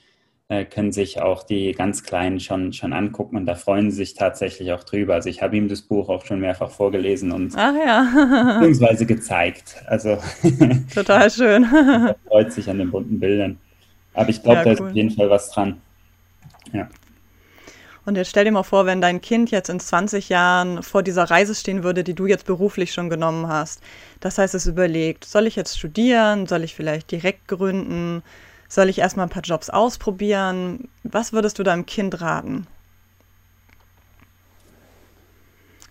äh, 0.51 0.65
können 0.65 0.93
sich 0.93 1.21
auch 1.21 1.43
die 1.43 1.73
ganz 1.73 2.03
Kleinen 2.03 2.41
schon, 2.41 2.73
schon 2.73 2.95
angucken 2.95 3.37
und 3.37 3.45
da 3.45 3.55
freuen 3.55 3.91
sie 3.91 3.99
sich 3.99 4.15
tatsächlich 4.15 4.73
auch 4.73 4.83
drüber. 4.83 5.15
Also 5.15 5.29
ich 5.29 5.43
habe 5.43 5.57
ihm 5.57 5.69
das 5.69 5.83
Buch 5.83 6.09
auch 6.09 6.25
schon 6.25 6.41
mehrfach 6.41 6.71
vorgelesen 6.71 7.33
und 7.33 7.53
Ach 7.55 7.75
ja. 7.75 8.55
beziehungsweise 8.59 9.05
gezeigt. 9.05 9.77
Also 9.87 10.17
total 10.95 11.31
schön. 11.31 11.65
er 11.75 12.17
freut 12.27 12.53
sich 12.53 12.69
an 12.71 12.79
den 12.79 12.91
bunten 12.91 13.21
Bildern. 13.21 13.59
Aber 14.15 14.31
ich 14.31 14.43
glaube, 14.43 14.59
ja, 14.59 14.65
da 14.65 14.71
ist 14.73 14.81
auf 14.81 14.93
jeden 14.93 15.11
Fall 15.11 15.29
was 15.29 15.51
dran. 15.51 15.83
Ja. 16.73 16.89
Und 18.09 18.17
jetzt 18.17 18.31
stell 18.31 18.47
dir 18.47 18.53
mal 18.53 18.63
vor, 18.63 18.87
wenn 18.87 19.03
dein 19.03 19.21
Kind 19.21 19.51
jetzt 19.51 19.69
in 19.69 19.81
20 19.81 20.31
Jahren 20.31 20.83
vor 20.83 21.03
dieser 21.03 21.25
Reise 21.25 21.55
stehen 21.55 21.85
würde, 21.85 22.05
die 22.05 22.15
du 22.15 22.25
jetzt 22.25 22.47
beruflich 22.47 22.95
schon 22.95 23.11
genommen 23.11 23.49
hast. 23.49 23.83
Das 24.21 24.39
heißt, 24.39 24.55
es 24.55 24.65
überlegt, 24.65 25.27
soll 25.27 25.47
ich 25.47 25.57
jetzt 25.57 25.79
studieren? 25.79 26.47
Soll 26.47 26.65
ich 26.65 26.75
vielleicht 26.75 27.11
direkt 27.11 27.49
gründen? 27.49 28.23
Soll 28.67 28.89
ich 28.89 29.01
erstmal 29.01 29.27
ein 29.27 29.31
paar 29.31 29.43
Jobs 29.43 29.69
ausprobieren? 29.69 30.89
Was 31.03 31.35
würdest 31.35 31.59
du 31.59 31.65
deinem 31.65 31.85
Kind 31.85 32.23
raten? 32.23 32.67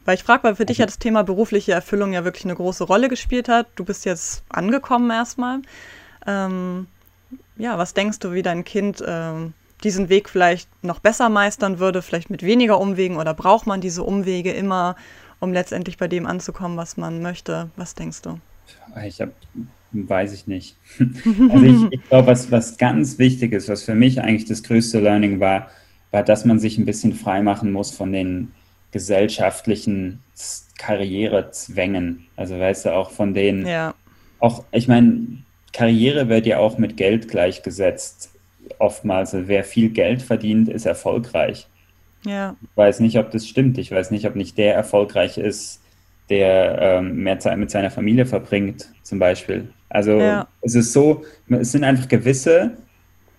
Weil 0.03 0.15
ich 0.15 0.23
frage, 0.23 0.43
weil 0.43 0.56
für 0.56 0.65
dich 0.65 0.80
ja 0.80 0.88
das 0.88 0.97
Thema 0.97 1.23
berufliche 1.23 1.73
Erfüllung 1.73 2.13
ja 2.13 2.23
wirklich 2.23 2.45
eine 2.45 2.56
große 2.56 2.86
Rolle 2.86 3.10
gespielt 3.10 3.47
hat. 3.47 3.67
Du 3.75 3.86
bist 3.86 4.06
jetzt 4.06 4.41
angekommen 4.49 5.12
erstmal. 5.12 5.62
Ähm, 6.25 6.88
ja, 7.58 7.77
was 7.77 7.93
denkst 7.93 8.17
du, 8.17 8.32
wie 8.32 8.41
dein 8.41 8.63
Kind 8.63 9.03
ähm, 9.06 9.53
diesen 9.84 10.10
Weg 10.10 10.30
vielleicht 10.30 10.70
noch 10.84 11.00
besser 11.00 11.30
meistern 11.30 11.80
würde, 11.80 12.02
vielleicht 12.02 12.30
mit 12.30 12.44
weniger 12.44 12.80
Umwegen 12.80 13.18
oder 13.18 13.34
braucht 13.34 13.68
man 13.68 13.82
diese 13.82 14.04
Umwege 14.04 14.52
immer, 14.52 14.96
um 15.40 15.54
letztendlich 15.54 15.98
bei 15.98 16.08
dem 16.08 16.26
anzukommen, 16.26 16.78
was 16.78 16.98
man 16.98 17.22
möchte? 17.22 17.70
Was 17.76 17.94
denkst 17.94 18.22
du? 18.24 18.40
Ich 19.06 19.22
habe 19.22 19.32
Weiß 19.92 20.34
ich 20.34 20.48
nicht. 20.48 20.76
Also 21.50 21.66
ich, 21.66 21.94
ich 22.00 22.10
glaube, 22.10 22.28
was, 22.28 22.52
was 22.52 22.78
ganz 22.78 23.18
wichtig 23.18 23.54
ist, 23.54 23.70
was 23.70 23.84
für 23.84 23.96
mich 23.96 24.22
eigentlich 24.22 24.46
das 24.46 24.63
größte 24.63 25.00
Learning 25.00 25.40
war, 25.40 25.70
war, 26.12 26.24
dass 26.24 26.46
man 26.46 26.60
sich 26.60 26.78
ein 26.78 26.86
bisschen 26.86 27.13
frei 27.13 27.42
machen 27.42 27.72
muss 27.72 27.92
von 27.92 28.12
den 28.12 28.52
gesellschaftlichen 28.92 30.20
Karrierezwängen. 30.78 32.28
Also 32.36 32.60
weißt 32.60 32.86
du, 32.86 32.94
auch 32.94 33.12
von 33.12 33.34
denen, 33.34 33.66
ja. 33.66 33.94
auch, 34.40 34.63
ich 34.72 34.88
meine, 34.88 35.44
Karriere 35.74 36.30
wird 36.30 36.46
ja 36.46 36.60
auch 36.60 36.78
mit 36.78 36.98
Geld 36.98 37.28
gleichgesetzt. 37.28 38.32
Oftmals, 38.80 39.34
wer 39.34 39.63
viel 39.63 39.89
Geld 39.89 40.22
verdient, 40.22 40.70
ist 40.70 40.86
erfolgreich. 40.86 41.67
Ja. 42.26 42.56
Ich 42.62 42.78
weiß 42.78 43.00
nicht, 43.00 43.17
ob 43.17 43.32
das 43.32 43.48
stimmt. 43.48 43.78
Ich 43.78 43.91
weiß 43.91 44.12
nicht, 44.12 44.26
ob 44.28 44.36
nicht 44.36 44.58
der 44.58 44.76
erfolgreich 44.76 45.38
ist, 45.38 45.82
der 46.30 46.78
ähm, 46.82 47.24
mehr 47.24 47.39
Zeit 47.39 47.58
mit 47.58 47.72
seiner 47.72 47.91
Familie 47.91 48.26
verbringt, 48.26 48.91
zum 49.04 49.20
Beispiel. 49.20 49.70
Also 49.89 50.20
ja. 50.20 50.48
es 50.62 50.76
ist 50.76 50.91
so, 50.91 51.24
es 51.50 51.72
sind 51.72 51.84
einfach 51.84 52.08
gewisse, 52.08 52.78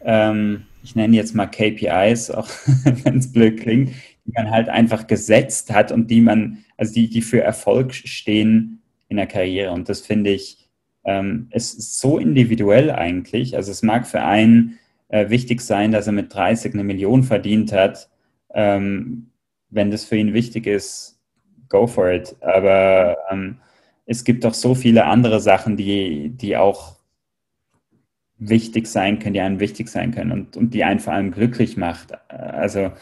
ähm, 0.02 0.64
ich 0.83 0.96
nenne 0.96 1.16
jetzt 1.16 1.35
mal 1.35 1.46
KPIs, 1.46 2.31
auch 2.33 2.48
wenn 3.04 3.18
es 3.18 3.31
blöd 3.31 3.61
klingt, 3.61 3.90
die 4.24 4.33
man 4.35 4.50
halt 4.50 4.68
einfach 4.68 5.07
gesetzt 5.07 5.72
hat 5.72 5.92
und 5.92 6.11
die 6.11 6.20
man, 6.20 6.64
also 6.76 6.94
die, 6.94 7.09
die 7.11 7.22
für 7.22 7.42
Erfolg 7.42 7.94
stehen 7.94 8.83
in 9.09 9.16
der 9.16 9.26
Karriere. 9.26 9.72
Und 9.72 9.88
das 9.88 10.00
finde 10.00 10.31
ich, 10.31 10.68
ähm, 11.04 11.48
ist 11.50 12.00
so 12.00 12.18
individuell 12.18 12.90
eigentlich. 12.90 13.57
Also 13.57 13.70
es 13.70 13.83
mag 13.83 14.07
für 14.07 14.22
einen 14.22 14.78
äh, 15.09 15.31
wichtig 15.31 15.61
sein, 15.61 15.92
dass 15.92 16.07
er 16.07 16.12
mit 16.12 16.33
30 16.33 16.75
eine 16.75 16.85
Million 16.85 17.23
verdient 17.23 17.73
hat. 17.73 18.09
Ähm, 18.55 19.31
wenn 19.71 19.90
das 19.90 20.05
für 20.05 20.16
ihn 20.16 20.35
wichtig 20.35 20.66
ist, 20.66 21.21
go 21.68 21.87
for 21.87 22.11
it. 22.11 22.37
Aber 22.40 23.16
ähm, 23.31 23.59
es 24.07 24.25
gibt 24.25 24.47
auch 24.47 24.55
so 24.55 24.75
viele 24.75 25.05
andere 25.05 25.40
Sachen, 25.40 25.77
die, 25.77 26.31
die 26.31 26.57
auch 26.57 26.97
wichtig 28.38 28.87
sein 28.87 29.18
können, 29.18 29.35
die 29.35 29.40
einem 29.40 29.61
wichtig 29.61 29.88
sein 29.88 30.12
können 30.12 30.33
und, 30.33 30.57
und 30.57 30.73
die 30.73 30.85
einen 30.85 31.01
vor 31.01 31.12
allem 31.12 31.33
glücklich 31.33 31.77
macht, 31.77 32.12
also 32.31 32.92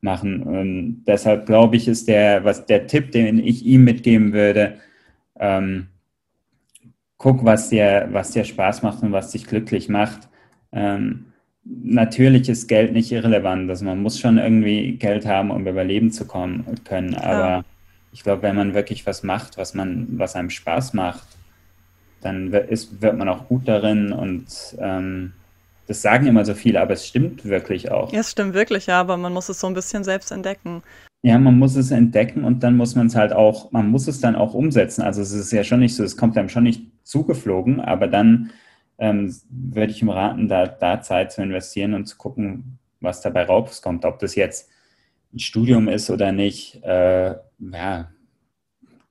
machen. 0.00 0.42
Und 0.42 1.04
deshalb 1.06 1.46
glaube 1.46 1.76
ich, 1.76 1.88
ist 1.88 2.08
der, 2.08 2.44
was 2.44 2.66
der 2.66 2.86
Tipp, 2.86 3.10
den 3.12 3.38
ich 3.38 3.64
ihm 3.64 3.84
mitgeben 3.84 4.32
würde, 4.32 4.78
ähm, 5.38 5.88
guck, 7.16 7.44
was 7.44 7.70
dir, 7.70 8.08
was 8.10 8.32
dir 8.32 8.44
Spaß 8.44 8.82
macht 8.82 9.02
und 9.02 9.12
was 9.12 9.30
dich 9.30 9.46
glücklich 9.46 9.88
macht. 9.88 10.28
Ähm, 10.72 11.31
natürlich 11.64 12.48
ist 12.48 12.68
Geld 12.68 12.92
nicht 12.92 13.12
irrelevant. 13.12 13.70
Also 13.70 13.84
man 13.84 14.02
muss 14.02 14.18
schon 14.18 14.38
irgendwie 14.38 14.92
Geld 14.92 15.26
haben, 15.26 15.50
um 15.50 15.66
überleben 15.66 16.10
zu 16.10 16.26
kommen, 16.26 16.64
können. 16.84 17.14
Aber 17.14 17.48
ja. 17.48 17.64
ich 18.12 18.22
glaube, 18.22 18.42
wenn 18.42 18.56
man 18.56 18.74
wirklich 18.74 19.06
was 19.06 19.22
macht, 19.22 19.56
was 19.58 19.74
man, 19.74 20.06
was 20.18 20.34
einem 20.34 20.50
Spaß 20.50 20.94
macht, 20.94 21.26
dann 22.20 22.52
ist, 22.52 23.02
wird 23.02 23.16
man 23.16 23.28
auch 23.28 23.48
gut 23.48 23.66
darin 23.66 24.12
und 24.12 24.46
ähm, 24.78 25.32
das 25.88 26.02
sagen 26.02 26.26
immer 26.26 26.44
so 26.44 26.54
viele, 26.54 26.80
aber 26.80 26.94
es 26.94 27.06
stimmt 27.06 27.44
wirklich 27.44 27.90
auch. 27.90 28.12
Ja, 28.12 28.20
es 28.20 28.30
stimmt 28.30 28.54
wirklich, 28.54 28.86
ja, 28.86 29.00
aber 29.00 29.16
man 29.16 29.32
muss 29.32 29.48
es 29.48 29.58
so 29.58 29.66
ein 29.66 29.74
bisschen 29.74 30.04
selbst 30.04 30.30
entdecken. 30.30 30.82
Ja, 31.22 31.38
man 31.38 31.58
muss 31.58 31.76
es 31.76 31.90
entdecken 31.90 32.44
und 32.44 32.62
dann 32.62 32.76
muss 32.76 32.94
man 32.94 33.08
es 33.08 33.16
halt 33.16 33.32
auch, 33.32 33.72
man 33.72 33.88
muss 33.88 34.08
es 34.08 34.20
dann 34.20 34.36
auch 34.36 34.54
umsetzen. 34.54 35.02
Also 35.02 35.22
es 35.22 35.32
ist 35.32 35.52
ja 35.52 35.64
schon 35.64 35.80
nicht 35.80 35.94
so, 35.94 36.04
es 36.04 36.16
kommt 36.16 36.36
einem 36.36 36.48
schon 36.48 36.64
nicht 36.64 36.82
zugeflogen, 37.04 37.80
aber 37.80 38.06
dann 38.06 38.50
ähm, 38.98 39.34
würde 39.50 39.92
ich 39.92 40.02
ihm 40.02 40.10
raten, 40.10 40.48
da, 40.48 40.66
da 40.66 41.00
Zeit 41.00 41.32
zu 41.32 41.42
investieren 41.42 41.94
und 41.94 42.06
zu 42.06 42.16
gucken, 42.16 42.78
was 43.00 43.20
dabei 43.20 43.44
rauskommt. 43.44 44.04
Ob 44.04 44.18
das 44.18 44.34
jetzt 44.34 44.70
ein 45.32 45.38
Studium 45.38 45.88
ist 45.88 46.10
oder 46.10 46.32
nicht, 46.32 46.82
äh, 46.84 47.34
ja, 47.58 48.10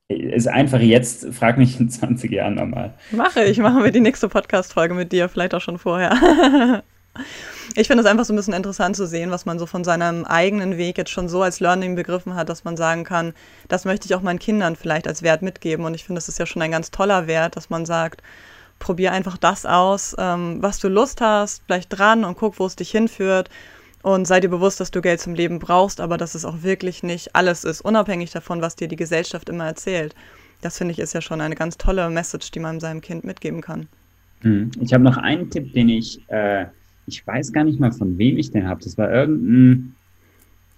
ist 0.08 0.48
einfach 0.48 0.80
jetzt, 0.80 1.34
frag 1.34 1.58
mich 1.58 1.80
in 1.80 1.90
20 1.90 2.32
Jahren 2.32 2.56
nochmal. 2.56 2.94
Mache 3.12 3.44
ich, 3.44 3.58
machen 3.60 3.84
wir 3.84 3.92
die 3.92 4.02
nächste 4.02 4.30
Podcast-Folge 4.30 4.94
mit 4.94 5.12
dir, 5.12 5.30
vielleicht 5.30 5.56
auch 5.56 5.62
schon 5.62 5.78
vorher. 5.78 6.84
Ich 7.76 7.88
finde 7.88 8.04
es 8.04 8.10
einfach 8.10 8.26
so 8.26 8.34
ein 8.34 8.36
bisschen 8.36 8.54
interessant 8.54 8.98
zu 8.98 9.08
sehen, 9.08 9.32
was 9.32 9.46
man 9.46 9.58
so 9.58 9.66
von 9.66 9.86
seinem 9.86 10.26
eigenen 10.26 10.78
Weg 10.78 10.98
jetzt 10.98 11.12
schon 11.12 11.30
so 11.30 11.42
als 11.42 11.62
Learning 11.62 11.96
begriffen 11.96 12.36
hat, 12.36 12.50
dass 12.50 12.66
man 12.66 12.76
sagen 12.76 13.06
kann, 13.06 13.34
das 13.70 13.86
möchte 13.86 14.06
ich 14.06 14.16
auch 14.16 14.22
meinen 14.22 14.40
Kindern 14.40 14.76
vielleicht 14.76 15.08
als 15.08 15.24
Wert 15.24 15.42
mitgeben. 15.42 15.86
Und 15.86 15.94
ich 15.94 16.04
finde, 16.04 16.18
das 16.18 16.28
ist 16.28 16.38
ja 16.38 16.46
schon 16.46 16.62
ein 16.62 16.72
ganz 16.72 16.92
toller 16.92 17.28
Wert, 17.28 17.56
dass 17.56 17.70
man 17.70 17.86
sagt, 17.86 18.22
probier 18.82 19.14
einfach 19.14 19.38
das 19.38 19.66
aus, 19.66 20.14
ähm, 20.20 20.58
was 20.62 20.80
du 20.80 20.90
Lust 20.90 21.22
hast, 21.22 21.64
vielleicht 21.66 21.98
dran 21.98 22.26
und 22.26 22.38
guck, 22.38 22.60
wo 22.60 22.66
es 22.66 22.76
dich 22.76 22.92
hinführt. 22.92 23.50
Und 24.04 24.26
sei 24.26 24.40
dir 24.40 24.50
bewusst, 24.50 24.80
dass 24.80 24.92
du 24.92 25.00
Geld 25.00 25.22
zum 25.22 25.36
Leben 25.36 25.60
brauchst, 25.60 26.02
aber 26.02 26.18
dass 26.18 26.36
es 26.36 26.44
auch 26.44 26.64
wirklich 26.64 27.04
nicht 27.04 27.36
alles 27.36 27.64
ist, 27.64 27.82
unabhängig 27.82 28.32
davon, 28.32 28.62
was 28.62 28.76
dir 28.76 28.88
die 28.88 28.96
Gesellschaft 28.96 29.48
immer 29.48 29.66
erzählt. 29.66 30.16
Das 30.62 30.78
finde 30.78 30.92
ich 30.92 31.00
ist 31.00 31.14
ja 31.14 31.22
schon 31.22 31.40
eine 31.40 31.56
ganz 31.56 31.78
tolle 31.78 32.10
Message, 32.10 32.52
die 32.52 32.60
man 32.60 32.80
seinem 32.80 33.02
Kind 33.02 33.24
mitgeben 33.24 33.62
kann. 33.62 33.88
Hm. 34.42 34.72
Ich 34.82 34.92
habe 34.94 35.04
noch 35.04 35.18
einen 35.18 35.52
Tipp, 35.52 35.72
den 35.74 35.90
ich 35.90 36.20
äh, 36.30 36.66
ich 37.06 37.26
weiß 37.26 37.52
gar 37.52 37.64
nicht 37.64 37.80
mal, 37.80 37.92
von 37.92 38.18
wem 38.18 38.38
ich 38.38 38.52
den 38.52 38.68
habe. 38.68 38.84
Das 38.84 38.98
war 38.98 39.12
irgendein, 39.12 39.96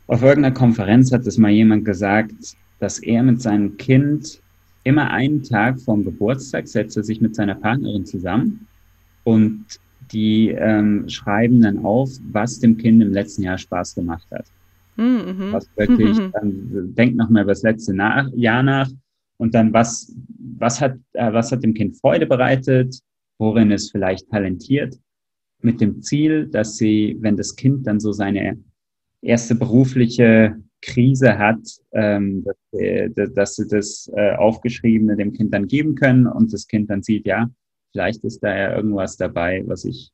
auf 0.08 0.22
irgendeiner 0.22 0.54
Konferenz 0.54 1.12
hat 1.12 1.26
das 1.26 1.38
mal 1.38 1.52
jemand 1.52 1.86
gesagt, 1.86 2.32
dass 2.80 3.00
er 3.00 3.24
mit 3.24 3.42
seinem 3.42 3.78
Kind 3.78 4.42
immer 4.84 5.12
einen 5.12 5.44
Tag 5.44 5.80
vorm 5.80 6.04
Geburtstag 6.04 6.68
setzt 6.68 6.98
er 6.98 7.04
sich 7.04 7.22
mit 7.22 7.36
seiner 7.36 7.56
Partnerin 7.56 8.06
zusammen 8.06 8.68
und 9.24 9.66
die 10.12 10.50
ähm, 10.50 11.08
schreiben 11.08 11.62
dann 11.62 11.80
auf, 11.86 12.10
was 12.32 12.60
dem 12.60 12.78
Kind 12.78 13.02
im 13.02 13.12
letzten 13.12 13.44
Jahr 13.44 13.58
Spaß 13.58 13.96
gemacht 13.96 14.28
hat. 14.32 14.46
Mhm. 14.96 15.52
Was 15.52 15.68
wirklich, 15.76 16.18
dann 16.34 16.94
denkt 16.96 17.16
nochmal 17.16 17.44
über 17.44 17.54
das 17.54 17.64
letzte 17.64 17.94
nach, 17.94 18.30
Jahr 18.34 18.62
nach 18.62 18.90
und 19.38 19.56
dann 19.56 19.74
was, 19.74 20.14
was 20.58 20.82
hat, 20.82 20.98
äh, 21.14 21.32
was 21.34 21.52
hat 21.52 21.64
dem 21.64 21.74
Kind 21.74 21.98
Freude 21.98 22.26
bereitet, 22.26 23.00
worin 23.40 23.72
es 23.72 23.90
vielleicht 23.92 24.30
talentiert 24.30 25.00
mit 25.62 25.82
dem 25.82 26.02
Ziel, 26.02 26.48
dass 26.48 26.78
sie, 26.78 27.18
wenn 27.22 27.38
das 27.38 27.56
Kind 27.56 27.88
dann 27.88 28.00
so 28.00 28.12
seine 28.12 28.58
erste 29.22 29.56
berufliche 29.56 30.58
Krise 30.86 31.38
hat, 31.38 31.62
ähm, 31.92 32.44
dass, 32.44 32.82
äh, 32.82 33.10
dass, 33.10 33.56
sie 33.56 33.68
das 33.68 34.12
äh, 34.16 34.36
Aufgeschriebene 34.36 35.16
dem 35.16 35.34
Kind 35.34 35.54
dann 35.54 35.68
geben 35.68 35.96
können 35.96 36.28
und 36.28 36.52
das 36.52 36.68
Kind 36.68 36.90
dann 36.90 37.04
sieht, 37.04 37.26
ja, 37.26 37.50
vielleicht 37.92 38.24
ist 38.24 38.40
da 38.44 38.56
ja 38.56 38.76
irgendwas 38.76 39.18
dabei, 39.18 39.64
was 39.66 39.86
ich 39.86 40.12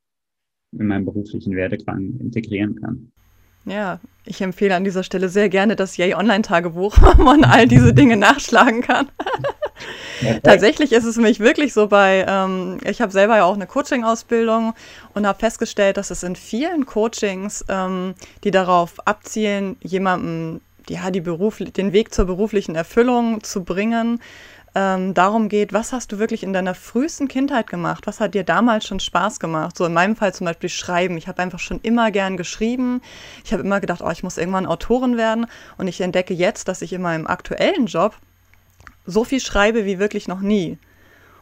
in 0.72 0.88
meinem 0.88 1.06
beruflichen 1.06 1.56
Werdegang 1.56 2.20
integrieren 2.20 2.76
kann. 2.76 3.12
Ja, 3.66 4.00
ich 4.26 4.42
empfehle 4.42 4.76
an 4.76 4.84
dieser 4.84 5.04
Stelle 5.04 5.30
sehr 5.30 5.50
gerne 5.50 5.76
das 5.76 5.98
Yay 5.98 6.14
Online-Tagebuch, 6.14 6.98
wo 7.18 7.24
man 7.24 7.44
all 7.44 7.68
diese 7.68 7.94
Dinge 7.94 8.18
nachschlagen 8.18 8.82
kann. 8.82 9.10
Tatsächlich 10.44 10.92
ist 10.92 11.06
es 11.06 11.16
für 11.16 11.22
mich 11.22 11.40
wirklich 11.40 11.74
so 11.74 11.88
bei, 11.88 12.26
ähm, 12.28 12.80
ich 12.84 13.02
habe 13.02 13.12
selber 13.12 13.38
ja 13.38 13.46
auch 13.46 13.54
eine 13.54 13.68
Coaching-Ausbildung 13.68 14.74
und 15.14 15.26
habe 15.26 15.40
festgestellt, 15.40 15.98
dass 15.98 16.12
es 16.12 16.24
in 16.24 16.36
vielen 16.36 16.86
Coachings, 16.86 17.64
ähm, 17.70 18.16
die 18.44 18.52
darauf 18.52 18.96
abzielen, 19.08 19.78
jemandem 19.82 20.62
ja, 20.90 21.12
die 21.12 21.22
Beruf, 21.22 21.58
den 21.58 21.94
Weg 21.94 22.14
zur 22.14 22.26
beruflichen 22.26 22.76
Erfüllung 22.76 23.44
zu 23.44 23.64
bringen, 23.64 24.20
ähm, 24.80 25.14
darum 25.14 25.50
geht, 25.50 25.74
was 25.74 25.92
hast 25.92 26.14
du 26.14 26.20
wirklich 26.20 26.42
in 26.42 26.54
deiner 26.54 26.74
frühesten 26.74 27.28
Kindheit 27.28 27.68
gemacht? 27.68 28.08
Was 28.08 28.22
hat 28.22 28.34
dir 28.34 28.46
damals 28.46 28.88
schon 28.88 29.02
Spaß 29.02 29.42
gemacht? 29.42 29.76
So 29.76 29.84
in 29.84 29.92
meinem 29.92 30.16
Fall 30.16 30.34
zum 30.34 30.46
Beispiel 30.46 30.70
Schreiben. 30.70 31.18
Ich 31.18 31.28
habe 31.28 31.42
einfach 31.42 31.60
schon 31.60 31.82
immer 31.82 32.12
gern 32.12 32.38
geschrieben. 32.38 33.02
Ich 33.44 33.52
habe 33.52 33.62
immer 33.62 33.82
gedacht, 33.82 34.00
oh, 34.02 34.10
ich 34.10 34.24
muss 34.24 34.38
irgendwann 34.38 34.66
Autorin 34.66 35.18
werden. 35.18 35.48
Und 35.78 35.90
ich 35.90 36.00
entdecke 36.00 36.34
jetzt, 36.34 36.70
dass 36.70 36.82
ich 36.82 36.94
in 36.94 37.02
meinem 37.02 37.28
aktuellen 37.28 37.88
Job 37.88 38.16
so 39.06 39.26
viel 39.26 39.42
schreibe 39.42 39.84
wie 39.84 40.00
wirklich 40.00 40.30
noch 40.30 40.40
nie. 40.40 40.78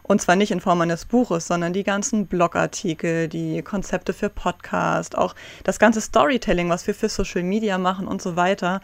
Und 0.02 0.20
zwar 0.20 0.36
nicht 0.36 0.52
in 0.52 0.62
Form 0.62 0.82
eines 0.82 1.06
Buches, 1.06 1.46
sondern 1.46 1.74
die 1.74 1.84
ganzen 1.84 2.26
Blogartikel, 2.26 3.28
die 3.28 3.62
Konzepte 3.62 4.14
für 4.14 4.30
Podcast, 4.30 5.16
auch 5.16 5.36
das 5.64 5.78
ganze 5.78 6.02
Storytelling, 6.02 6.70
was 6.70 6.88
wir 6.88 6.96
für 6.96 7.10
Social 7.10 7.44
Media 7.44 7.78
machen 7.78 8.08
und 8.08 8.20
so 8.20 8.36
weiter. 8.36 8.82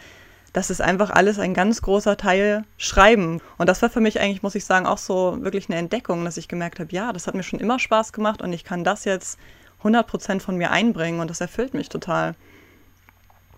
Das 0.54 0.70
ist 0.70 0.82
einfach 0.82 1.10
alles 1.10 1.40
ein 1.40 1.56
ganz 1.56 1.82
großer 1.82 2.16
Teil 2.16 2.64
Schreiben. 2.78 3.42
Und 3.58 3.68
das 3.68 3.82
war 3.82 3.90
für 3.90 4.02
mich 4.02 4.20
eigentlich, 4.20 4.44
muss 4.44 4.54
ich 4.54 4.66
sagen, 4.66 4.86
auch 4.86 5.00
so 5.00 5.40
wirklich 5.42 5.68
eine 5.68 5.80
Entdeckung, 5.80 6.24
dass 6.24 6.38
ich 6.38 6.48
gemerkt 6.48 6.80
habe, 6.80 6.92
ja, 6.92 7.12
das 7.12 7.26
hat 7.26 7.34
mir 7.34 7.44
schon 7.44 7.60
immer 7.60 7.80
Spaß 7.80 8.14
gemacht 8.14 8.42
und 8.42 8.54
ich 8.54 8.64
kann 8.64 8.84
das 8.84 9.04
jetzt 9.04 9.40
100% 9.84 10.40
von 10.40 10.56
mir 10.56 10.70
einbringen 10.70 11.20
und 11.20 11.30
das 11.30 11.42
erfüllt 11.42 11.74
mich 11.74 11.90
total. 11.90 12.36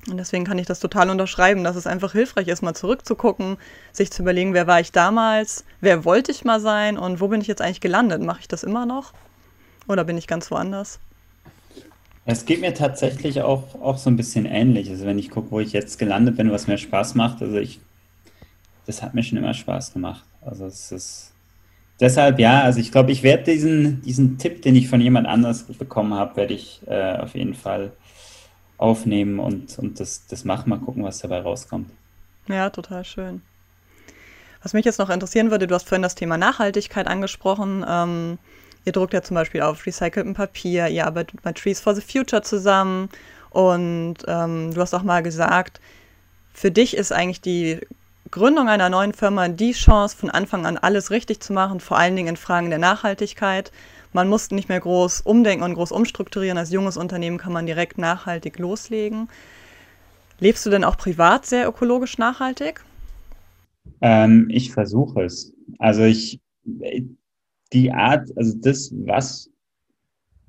Und 0.10 0.18
deswegen 0.18 0.46
kann 0.46 0.58
ich 0.58 0.68
das 0.68 0.80
total 0.80 1.10
unterschreiben, 1.10 1.64
dass 1.64 1.76
es 1.76 1.88
einfach 1.88 2.14
hilfreich 2.14 2.48
ist, 2.48 2.62
mal 2.62 2.76
zurückzugucken, 2.76 3.58
sich 3.92 4.12
zu 4.12 4.22
überlegen, 4.22 4.54
wer 4.54 4.68
war 4.68 4.80
ich 4.80 4.92
damals, 4.92 5.66
wer 5.82 6.06
wollte 6.06 6.32
ich 6.32 6.46
mal 6.46 6.62
sein 6.62 6.98
und 6.98 7.20
wo 7.20 7.28
bin 7.28 7.42
ich 7.42 7.48
jetzt 7.48 7.62
eigentlich 7.62 7.82
gelandet? 7.82 8.22
Mache 8.22 8.42
ich 8.42 8.48
das 8.48 8.64
immer 8.64 8.86
noch 8.86 9.14
oder 9.88 10.04
bin 10.04 10.18
ich 10.18 10.28
ganz 10.28 10.50
woanders? 10.50 11.00
Es 12.26 12.46
geht 12.46 12.62
mir 12.62 12.74
tatsächlich 12.74 13.42
auch, 13.42 13.76
auch 13.82 13.98
so 13.98 14.10
ein 14.10 14.18
bisschen 14.18 14.46
ähnlich. 14.46 14.90
Also 14.90 15.06
wenn 15.06 15.20
ich 15.20 15.30
gucke, 15.30 15.52
wo 15.52 15.60
ich 15.60 15.74
jetzt 15.74 16.00
gelandet 16.00 16.38
bin, 16.38 16.52
was 16.52 16.68
mir 16.68 16.78
Spaß 16.78 17.14
macht, 17.16 17.42
also 17.42 17.58
ich, 17.58 17.80
das 18.88 19.04
hat 19.04 19.14
mir 19.14 19.24
schon 19.24 19.38
immer 19.38 19.54
Spaß 19.54 19.94
gemacht. 19.94 20.26
Also 20.42 20.66
es 20.66 20.92
ist 20.92 21.32
deshalb 22.00 22.40
ja, 22.40 22.62
also 22.62 22.80
ich 22.80 22.92
glaube, 22.92 23.12
ich 23.12 23.22
werde 23.22 23.44
diesen, 23.44 24.02
diesen 24.02 24.38
Tipp, 24.40 24.64
den 24.64 24.76
ich 24.76 24.90
von 24.90 25.02
jemand 25.02 25.28
anders 25.28 25.64
bekommen 25.64 26.16
habe, 26.16 26.36
werde 26.36 26.56
ich 26.56 26.82
äh, 26.88 27.18
auf 27.18 27.36
jeden 27.36 27.54
Fall 27.54 27.92
aufnehmen 28.78 29.40
und, 29.40 29.78
und 29.80 30.00
das, 30.00 30.26
das 30.28 30.44
machen, 30.44 30.70
mal 30.70 30.80
gucken, 30.80 31.04
was 31.04 31.20
dabei 31.20 31.42
rauskommt. 31.42 31.90
Ja, 32.48 32.70
total 32.70 33.06
schön. 33.06 33.42
Was 34.62 34.74
mich 34.74 34.86
jetzt 34.86 34.98
noch 34.98 35.10
interessieren 35.12 35.52
würde, 35.52 35.68
du 35.68 35.76
hast 35.76 35.88
vorhin 35.88 36.02
das 36.02 36.16
Thema 36.16 36.38
Nachhaltigkeit 36.38 37.08
angesprochen. 37.08 37.86
Ähm, 37.88 38.40
ihr 38.86 38.92
druckt 38.92 39.14
ja 39.14 39.22
zum 39.22 39.36
Beispiel 39.36 39.62
auf 39.62 39.86
recyceltem 39.86 40.34
Papier, 40.34 40.88
ihr 40.88 41.06
arbeitet 41.06 41.42
bei 41.42 41.52
Trees 41.52 41.80
for 41.80 41.96
the 41.96 42.02
Future 42.02 42.42
zusammen 42.42 43.10
und 43.50 44.18
ähm, 44.28 44.74
du 44.74 44.82
hast 44.82 44.94
auch 44.94 45.04
mal 45.04 45.24
gesagt, 45.24 45.82
für 46.54 46.72
dich 46.72 46.96
ist 46.96 47.12
eigentlich 47.12 47.42
die 47.42 47.82
Gründung 48.32 48.70
einer 48.70 48.90
neuen 48.90 49.14
Firma 49.14 49.48
die 49.48 49.72
Chance, 49.72 50.16
von 50.18 50.30
Anfang 50.30 50.66
an 50.66 50.78
alles 50.78 51.12
richtig 51.12 51.42
zu 51.42 51.54
machen, 51.54 51.80
vor 51.80 51.98
allen 51.98 52.16
Dingen 52.16 52.30
in 52.30 52.38
Fragen 52.38 52.70
der 52.70 52.80
Nachhaltigkeit. 52.80 53.72
Man 54.14 54.30
muss 54.30 54.50
nicht 54.52 54.70
mehr 54.70 54.80
groß 54.80 55.22
umdenken 55.22 55.64
und 55.64 55.76
groß 55.76 55.92
umstrukturieren. 55.92 56.58
Als 56.58 56.72
junges 56.72 56.98
Unternehmen 56.98 57.38
kann 57.38 57.54
man 57.54 57.66
direkt 57.66 57.98
nachhaltig 57.98 58.58
loslegen. 58.60 59.30
Lebst 60.40 60.66
du 60.66 60.70
denn 60.70 60.84
auch 60.84 60.98
privat 60.98 61.46
sehr 61.46 61.68
ökologisch 61.68 62.18
nachhaltig? 62.18 62.84
Ähm, 64.02 64.48
ich 64.50 64.72
versuche 64.72 65.24
es. 65.24 65.54
Also 65.80 66.04
ich, 66.04 66.40
die 67.74 67.92
Art, 67.92 68.30
also 68.38 68.58
das, 68.58 68.94
was 68.96 69.50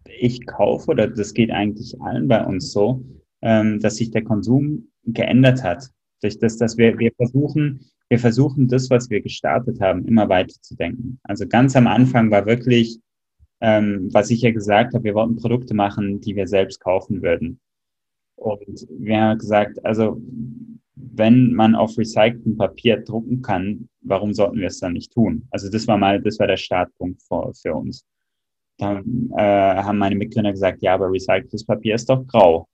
ich 0.04 0.46
kaufe, 0.46 0.90
oder 0.90 1.08
das 1.08 1.34
geht 1.34 1.50
eigentlich 1.50 2.00
allen 2.00 2.28
bei 2.28 2.44
uns 2.44 2.72
so, 2.72 3.04
ähm, 3.42 3.80
dass 3.80 3.96
sich 3.96 4.10
der 4.10 4.24
Konsum 4.24 4.88
geändert 5.04 5.62
hat. 5.62 5.90
Durch 6.22 6.38
das, 6.38 6.56
dass 6.56 6.76
wir, 6.76 6.98
wir 6.98 7.12
versuchen, 7.16 7.80
wir 8.08 8.18
versuchen 8.18 8.68
das, 8.68 8.88
was 8.88 9.10
wir 9.10 9.20
gestartet 9.20 9.80
haben, 9.80 10.06
immer 10.06 10.28
weiter 10.28 10.54
zu 10.60 10.76
denken. 10.76 11.18
Also 11.24 11.46
ganz 11.46 11.76
am 11.76 11.86
Anfang 11.86 12.30
war 12.30 12.46
wirklich 12.46 13.00
ähm, 13.60 14.08
was 14.12 14.30
ich 14.30 14.42
ja 14.42 14.50
gesagt 14.50 14.94
habe, 14.94 15.04
wir 15.04 15.14
wollten 15.14 15.36
Produkte 15.36 15.74
machen, 15.74 16.20
die 16.20 16.36
wir 16.36 16.46
selbst 16.46 16.80
kaufen 16.80 17.22
würden. 17.22 17.60
Und 18.36 18.86
wir 18.90 19.20
haben 19.20 19.38
gesagt, 19.38 19.84
also 19.84 20.20
wenn 20.96 21.52
man 21.52 21.74
auf 21.74 21.96
recyceltem 21.98 22.56
Papier 22.56 22.98
drucken 22.98 23.42
kann, 23.42 23.88
warum 24.00 24.32
sollten 24.32 24.58
wir 24.58 24.68
es 24.68 24.80
dann 24.80 24.94
nicht 24.94 25.12
tun? 25.12 25.46
Also 25.50 25.70
das 25.70 25.86
war 25.86 25.98
mal, 25.98 26.20
das 26.20 26.38
war 26.38 26.46
der 26.46 26.56
Startpunkt 26.56 27.22
für, 27.22 27.52
für 27.54 27.74
uns. 27.74 28.04
Dann 28.78 29.30
äh, 29.36 29.42
haben 29.42 29.98
meine 29.98 30.16
Mitgründer 30.16 30.52
gesagt, 30.52 30.82
ja, 30.82 30.94
aber 30.94 31.10
recyceltes 31.10 31.64
Papier 31.64 31.94
ist 31.94 32.08
doch 32.08 32.26
grau. 32.26 32.66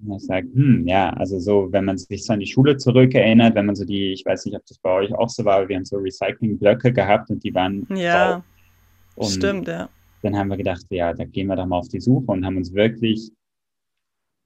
Und 0.00 0.16
ich 0.16 0.24
sage, 0.24 0.48
hm, 0.54 0.86
ja, 0.86 1.10
also 1.10 1.38
so, 1.38 1.68
wenn 1.70 1.84
man 1.84 1.98
sich 1.98 2.24
so 2.24 2.32
an 2.32 2.40
die 2.40 2.46
Schule 2.46 2.76
zurückerinnert, 2.76 3.54
wenn 3.54 3.66
man 3.66 3.74
so 3.74 3.84
die, 3.84 4.12
ich 4.12 4.24
weiß 4.24 4.46
nicht, 4.46 4.56
ob 4.56 4.64
das 4.66 4.78
bei 4.78 4.90
euch 4.90 5.14
auch 5.14 5.28
so 5.28 5.44
war, 5.44 5.58
aber 5.58 5.68
wir 5.68 5.76
haben 5.76 5.84
so 5.84 5.98
Recycling-Blöcke 5.98 6.92
gehabt 6.92 7.30
und 7.30 7.44
die 7.44 7.54
waren 7.54 7.86
ja. 7.94 8.36
grau. 8.36 8.44
Und 9.16 9.30
Stimmt, 9.30 9.68
ja. 9.68 9.88
Dann 10.22 10.36
haben 10.36 10.48
wir 10.48 10.56
gedacht, 10.56 10.86
ja, 10.90 11.12
da 11.12 11.24
gehen 11.24 11.48
wir 11.48 11.56
doch 11.56 11.66
mal 11.66 11.78
auf 11.78 11.88
die 11.88 12.00
Suche 12.00 12.30
und 12.30 12.46
haben 12.46 12.56
uns 12.56 12.72
wirklich 12.72 13.30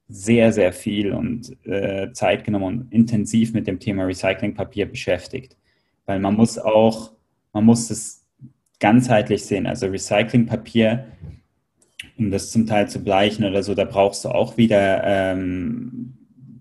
sehr, 0.08 0.52
sehr 0.52 0.72
viel 0.72 1.12
und 1.12 1.56
äh, 1.66 2.12
Zeit 2.12 2.44
genommen 2.44 2.64
und 2.64 2.92
intensiv 2.92 3.52
mit 3.52 3.66
dem 3.66 3.80
Thema 3.80 4.04
Recyclingpapier 4.04 4.86
beschäftigt. 4.86 5.56
Weil 6.04 6.20
man 6.20 6.34
muss 6.34 6.58
auch, 6.58 7.12
man 7.52 7.64
muss 7.64 7.90
es 7.90 8.24
ganzheitlich 8.78 9.44
sehen. 9.44 9.66
Also 9.66 9.86
Recyclingpapier, 9.86 11.06
um 12.18 12.30
das 12.30 12.50
zum 12.50 12.66
Teil 12.66 12.88
zu 12.88 13.02
bleichen 13.02 13.44
oder 13.44 13.62
so, 13.62 13.74
da 13.74 13.84
brauchst 13.84 14.24
du 14.24 14.28
auch 14.28 14.56
wieder 14.56 15.02
ähm, 15.04 16.14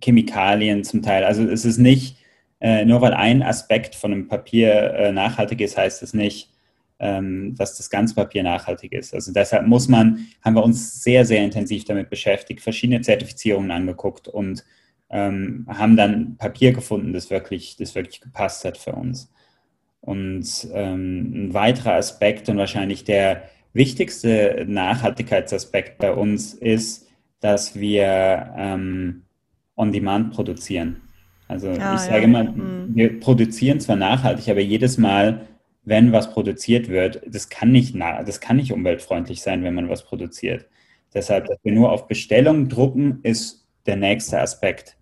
Chemikalien 0.04 0.84
zum 0.84 1.02
Teil. 1.02 1.24
Also 1.24 1.44
es 1.44 1.66
ist 1.66 1.78
nicht, 1.78 2.18
äh, 2.60 2.84
nur 2.86 3.02
weil 3.02 3.14
ein 3.14 3.44
Aspekt 3.44 3.96
von 3.96 4.12
einem 4.12 4.28
Papier 4.28 4.94
äh, 4.94 5.12
nachhaltig 5.12 5.62
ist, 5.62 5.78
heißt 5.78 6.02
es 6.02 6.14
nicht, 6.14 6.50
dass 6.98 7.78
das 7.78 7.90
ganze 7.90 8.16
Papier 8.16 8.44
nachhaltig 8.44 8.94
ist. 8.94 9.14
Also 9.14 9.34
deshalb 9.34 9.68
muss 9.68 9.88
man, 9.88 10.28
haben 10.42 10.56
wir 10.56 10.64
uns 10.64 11.04
sehr, 11.04 11.26
sehr 11.26 11.44
intensiv 11.44 11.86
damit 11.86 12.10
beschäftigt, 12.10 12.62
verschiedene 12.62 13.02
Zertifizierungen 13.02 13.72
angeguckt 13.72 14.28
und 14.28 14.64
ähm, 15.10 15.66
haben 15.68 15.96
dann 15.96 16.38
Papier 16.38 16.74
gefunden, 16.74 17.14
das 17.14 17.30
wirklich, 17.30 17.76
das 17.78 17.96
wirklich 17.96 18.22
gepasst 18.22 18.66
hat 18.66 18.78
für 18.78 18.94
uns. 18.94 19.32
Und 20.02 20.68
ähm, 20.74 21.48
ein 21.48 21.54
weiterer 21.54 21.94
Aspekt 21.94 22.48
und 22.50 22.58
wahrscheinlich 22.58 23.04
der 23.04 23.44
wichtigste 23.74 24.66
Nachhaltigkeitsaspekt 24.68 25.98
bei 25.98 26.14
uns 26.14 26.54
ist, 26.54 27.08
dass 27.40 27.76
wir 27.76 28.54
ähm, 28.56 29.24
on 29.76 29.92
demand 29.92 30.34
produzieren. 30.34 31.02
Also 31.48 31.70
ah, 31.70 31.96
ich 31.96 32.02
sage 32.02 32.20
ja. 32.20 32.24
immer, 32.24 32.44
mhm. 32.44 32.96
wir 32.96 33.20
produzieren 33.20 33.80
zwar 33.80 33.98
nachhaltig, 33.98 34.50
aber 34.50 34.62
jedes 34.62 34.98
Mal 34.98 35.48
wenn 35.86 36.12
was 36.12 36.32
produziert 36.32 36.90
wird, 36.90 37.22
das 37.28 37.50
kann 37.50 37.72
nicht, 37.72 37.96
das 37.96 38.42
kann 38.42 38.58
nicht 38.58 38.74
umweltfreundlich 38.74 39.42
sein, 39.42 39.64
wenn 39.64 39.76
man 39.76 39.90
was 39.90 40.04
produziert. 40.04 40.68
Deshalb, 41.14 41.46
dass 41.46 41.58
wir 41.64 41.72
nur 41.72 41.92
auf 41.92 42.08
Bestellung 42.08 42.68
drucken, 42.68 43.20
ist 43.24 43.66
der 43.86 43.96
nächste 43.96 44.42
Aspekt 44.42 44.98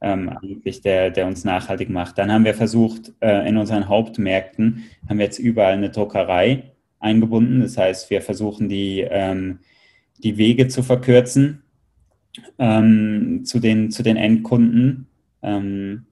ähm, 0.00 0.28
eigentlich, 0.28 0.82
der, 0.82 1.10
der 1.10 1.26
uns 1.26 1.44
nachhaltig 1.44 1.88
macht. 1.88 2.18
Dann 2.18 2.30
haben 2.30 2.44
wir 2.44 2.54
versucht, 2.54 3.12
äh, 3.20 3.48
in 3.48 3.56
unseren 3.56 3.88
Hauptmärkten 3.88 4.84
haben 5.08 5.18
wir 5.18 5.24
jetzt 5.24 5.38
überall 5.38 5.72
eine 5.72 5.90
Druckerei 5.90 6.72
eingebunden. 7.00 7.60
Das 7.60 7.76
heißt, 7.76 8.10
wir 8.10 8.20
versuchen 8.22 8.68
die, 8.68 9.00
ähm, 9.00 9.60
die 10.18 10.36
Wege 10.36 10.68
zu 10.68 10.82
verkürzen 10.82 11.62
ähm, 12.58 13.42
zu, 13.44 13.58
den, 13.58 13.90
zu 13.90 14.02
den 14.02 14.16
Endkunden. 14.16 15.06
Ähm, 15.42 16.06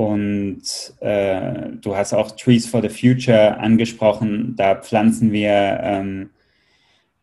und 0.00 0.62
äh, 1.00 1.72
du 1.78 1.94
hast 1.94 2.14
auch 2.14 2.30
Trees 2.30 2.66
for 2.66 2.80
the 2.80 2.88
Future 2.88 3.58
angesprochen. 3.58 4.54
Da 4.56 4.74
pflanzen 4.76 5.30
wir 5.30 5.78
ähm, 5.82 6.30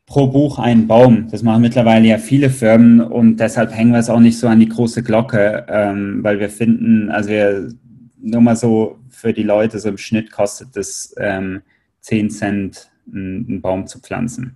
pro 0.06 0.28
Buch 0.28 0.60
einen 0.60 0.86
Baum. 0.86 1.28
Das 1.32 1.42
machen 1.42 1.64
mittlerweile 1.64 2.08
ja 2.08 2.20
viele 2.20 2.52
Firmen 2.52 3.02
und 3.02 3.38
deshalb 3.38 3.72
hängen 3.72 3.94
wir 3.94 4.00
es 4.00 4.12
auch 4.12 4.20
nicht 4.20 4.38
so 4.38 4.48
an 4.48 4.60
die 4.60 4.70
große 4.70 5.02
Glocke, 5.02 5.66
ähm, 5.68 6.24
weil 6.24 6.40
wir 6.40 6.52
finden, 6.52 7.10
also 7.10 7.30
wir, 7.30 7.74
nur 8.22 8.42
mal 8.42 8.56
so 8.56 9.00
für 9.10 9.34
die 9.34 9.42
Leute, 9.42 9.80
so 9.80 9.90
im 9.90 9.98
Schnitt 9.98 10.32
kostet 10.32 10.78
es 10.78 11.16
ähm, 11.20 11.64
10 12.02 12.30
Cent, 12.30 12.92
einen 13.12 13.60
Baum 13.60 13.88
zu 13.88 14.00
pflanzen. 14.00 14.56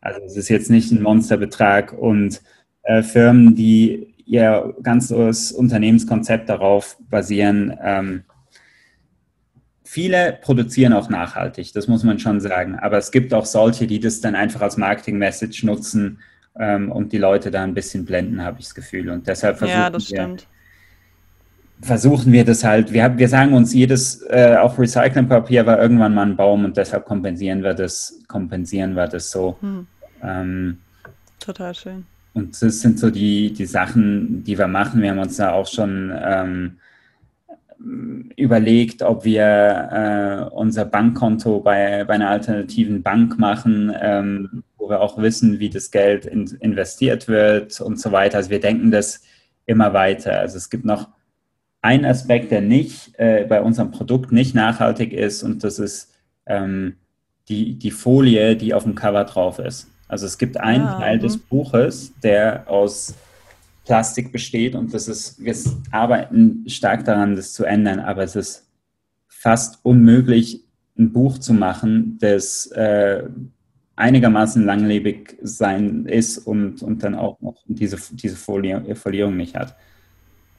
Also 0.00 0.22
es 0.26 0.36
ist 0.36 0.48
jetzt 0.48 0.70
nicht 0.70 0.90
ein 0.90 1.02
Monsterbetrag 1.02 1.92
und 1.92 2.42
äh, 2.82 3.04
Firmen, 3.04 3.54
die 3.54 4.13
ihr 4.26 4.74
ganzes 4.82 5.52
Unternehmenskonzept 5.52 6.48
darauf 6.48 6.96
basieren. 7.10 7.76
Ähm, 7.82 8.24
viele 9.84 10.38
produzieren 10.40 10.92
auch 10.92 11.08
nachhaltig, 11.08 11.72
das 11.72 11.88
muss 11.88 12.04
man 12.04 12.18
schon 12.18 12.40
sagen. 12.40 12.76
Aber 12.76 12.98
es 12.98 13.10
gibt 13.10 13.32
auch 13.34 13.46
solche, 13.46 13.86
die 13.86 14.00
das 14.00 14.20
dann 14.20 14.34
einfach 14.34 14.62
als 14.62 14.76
Marketing-Message 14.76 15.64
nutzen 15.64 16.18
ähm, 16.58 16.90
und 16.90 17.12
die 17.12 17.18
Leute 17.18 17.50
da 17.50 17.62
ein 17.62 17.74
bisschen 17.74 18.04
blenden, 18.04 18.42
habe 18.42 18.60
ich 18.60 18.66
das 18.66 18.74
Gefühl. 18.74 19.10
Und 19.10 19.26
deshalb 19.26 19.58
versuchen 19.58 19.78
ja, 19.78 19.90
das 19.90 20.10
wir, 20.10 20.36
versuchen 21.80 22.32
wir 22.32 22.44
das 22.44 22.64
halt. 22.64 22.92
Wir, 22.92 23.16
wir 23.16 23.28
sagen 23.28 23.52
uns, 23.52 23.74
jedes, 23.74 24.22
äh, 24.22 24.56
auch 24.56 24.78
Recyclingpapier 24.78 25.66
war 25.66 25.80
irgendwann 25.80 26.14
mal 26.14 26.26
ein 26.26 26.36
Baum 26.36 26.64
und 26.64 26.76
deshalb 26.76 27.04
kompensieren 27.04 27.62
wir 27.62 27.74
das, 27.74 28.20
kompensieren 28.26 28.94
wir 28.94 29.06
das 29.06 29.30
so. 29.30 29.56
Hm. 29.60 29.86
Ähm, 30.22 30.78
Total 31.38 31.74
schön. 31.74 32.06
Und 32.34 32.60
das 32.60 32.80
sind 32.80 32.98
so 32.98 33.10
die, 33.10 33.52
die 33.52 33.64
Sachen, 33.64 34.42
die 34.44 34.58
wir 34.58 34.66
machen. 34.66 35.00
Wir 35.00 35.10
haben 35.10 35.20
uns 35.20 35.36
da 35.36 35.52
auch 35.52 35.68
schon 35.68 36.12
ähm, 36.12 36.78
überlegt, 38.36 39.02
ob 39.02 39.24
wir 39.24 40.48
äh, 40.50 40.54
unser 40.54 40.84
Bankkonto 40.84 41.60
bei, 41.60 42.04
bei 42.04 42.14
einer 42.14 42.30
alternativen 42.30 43.02
Bank 43.02 43.38
machen, 43.38 43.92
ähm, 44.00 44.64
wo 44.76 44.90
wir 44.90 45.00
auch 45.00 45.16
wissen, 45.18 45.60
wie 45.60 45.70
das 45.70 45.92
Geld 45.92 46.26
in, 46.26 46.46
investiert 46.60 47.28
wird 47.28 47.80
und 47.80 48.00
so 48.00 48.10
weiter. 48.10 48.38
Also 48.38 48.50
wir 48.50 48.60
denken 48.60 48.90
das 48.90 49.22
immer 49.64 49.92
weiter. 49.92 50.40
Also 50.40 50.56
es 50.56 50.70
gibt 50.70 50.84
noch 50.84 51.08
einen 51.82 52.04
Aspekt, 52.04 52.50
der 52.50 52.62
nicht 52.62 53.18
äh, 53.18 53.46
bei 53.48 53.62
unserem 53.62 53.92
Produkt 53.92 54.32
nicht 54.32 54.54
nachhaltig 54.54 55.12
ist 55.12 55.42
und 55.42 55.62
das 55.62 55.78
ist 55.78 56.12
ähm, 56.46 56.96
die, 57.48 57.78
die 57.78 57.90
Folie, 57.90 58.56
die 58.56 58.74
auf 58.74 58.84
dem 58.84 58.94
Cover 58.94 59.24
drauf 59.24 59.58
ist. 59.58 59.93
Also 60.08 60.26
es 60.26 60.38
gibt 60.38 60.56
einen 60.58 60.86
ah, 60.86 60.98
Teil 60.98 61.18
des 61.18 61.36
mhm. 61.36 61.42
Buches, 61.48 62.12
der 62.22 62.68
aus 62.68 63.14
Plastik 63.84 64.32
besteht 64.32 64.74
und 64.74 64.94
das 64.94 65.08
ist, 65.08 65.42
wir 65.42 65.54
arbeiten 65.90 66.64
stark 66.68 67.04
daran, 67.04 67.36
das 67.36 67.52
zu 67.52 67.64
ändern, 67.64 68.00
aber 68.00 68.22
es 68.22 68.34
ist 68.34 68.66
fast 69.28 69.84
unmöglich, 69.84 70.62
ein 70.98 71.12
Buch 71.12 71.38
zu 71.38 71.52
machen, 71.52 72.18
das 72.20 72.66
äh, 72.68 73.24
einigermaßen 73.96 74.64
langlebig 74.64 75.36
sein 75.42 76.06
ist 76.06 76.38
und, 76.38 76.82
und 76.82 77.02
dann 77.02 77.14
auch 77.14 77.40
noch 77.40 77.56
diese, 77.66 77.98
diese 78.12 78.36
Folie, 78.36 78.94
Folierung 78.94 79.36
nicht 79.36 79.54
hat. 79.54 79.74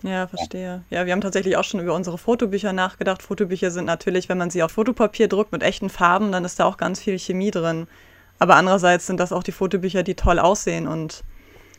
Ja, 0.04 0.28
verstehe. 0.28 0.84
Ja, 0.90 1.06
wir 1.06 1.14
haben 1.14 1.22
tatsächlich 1.22 1.58
auch 1.58 1.64
schon 1.64 1.80
über 1.80 1.96
unsere 1.96 2.18
Fotobücher 2.18 2.74
nachgedacht. 2.74 3.24
Fotobücher 3.24 3.72
sind 3.72 3.86
natürlich, 3.86 4.30
wenn 4.30 4.38
man 4.38 4.52
sie 4.52 4.62
auf 4.62 4.72
Fotopapier 4.72 5.28
druckt 5.28 5.52
mit 5.52 5.64
echten 5.64 5.90
Farben, 5.90 6.32
dann 6.32 6.46
ist 6.46 6.60
da 6.60 6.66
auch 6.66 6.78
ganz 6.78 7.00
viel 7.00 7.18
Chemie 7.18 7.52
drin. 7.52 7.88
Aber 8.40 8.56
andererseits 8.56 9.08
sind 9.08 9.20
das 9.20 9.32
auch 9.32 9.44
die 9.44 9.52
Fotobücher, 9.52 10.04
die 10.04 10.16
toll 10.16 10.40
aussehen 10.40 10.88
und 10.88 11.24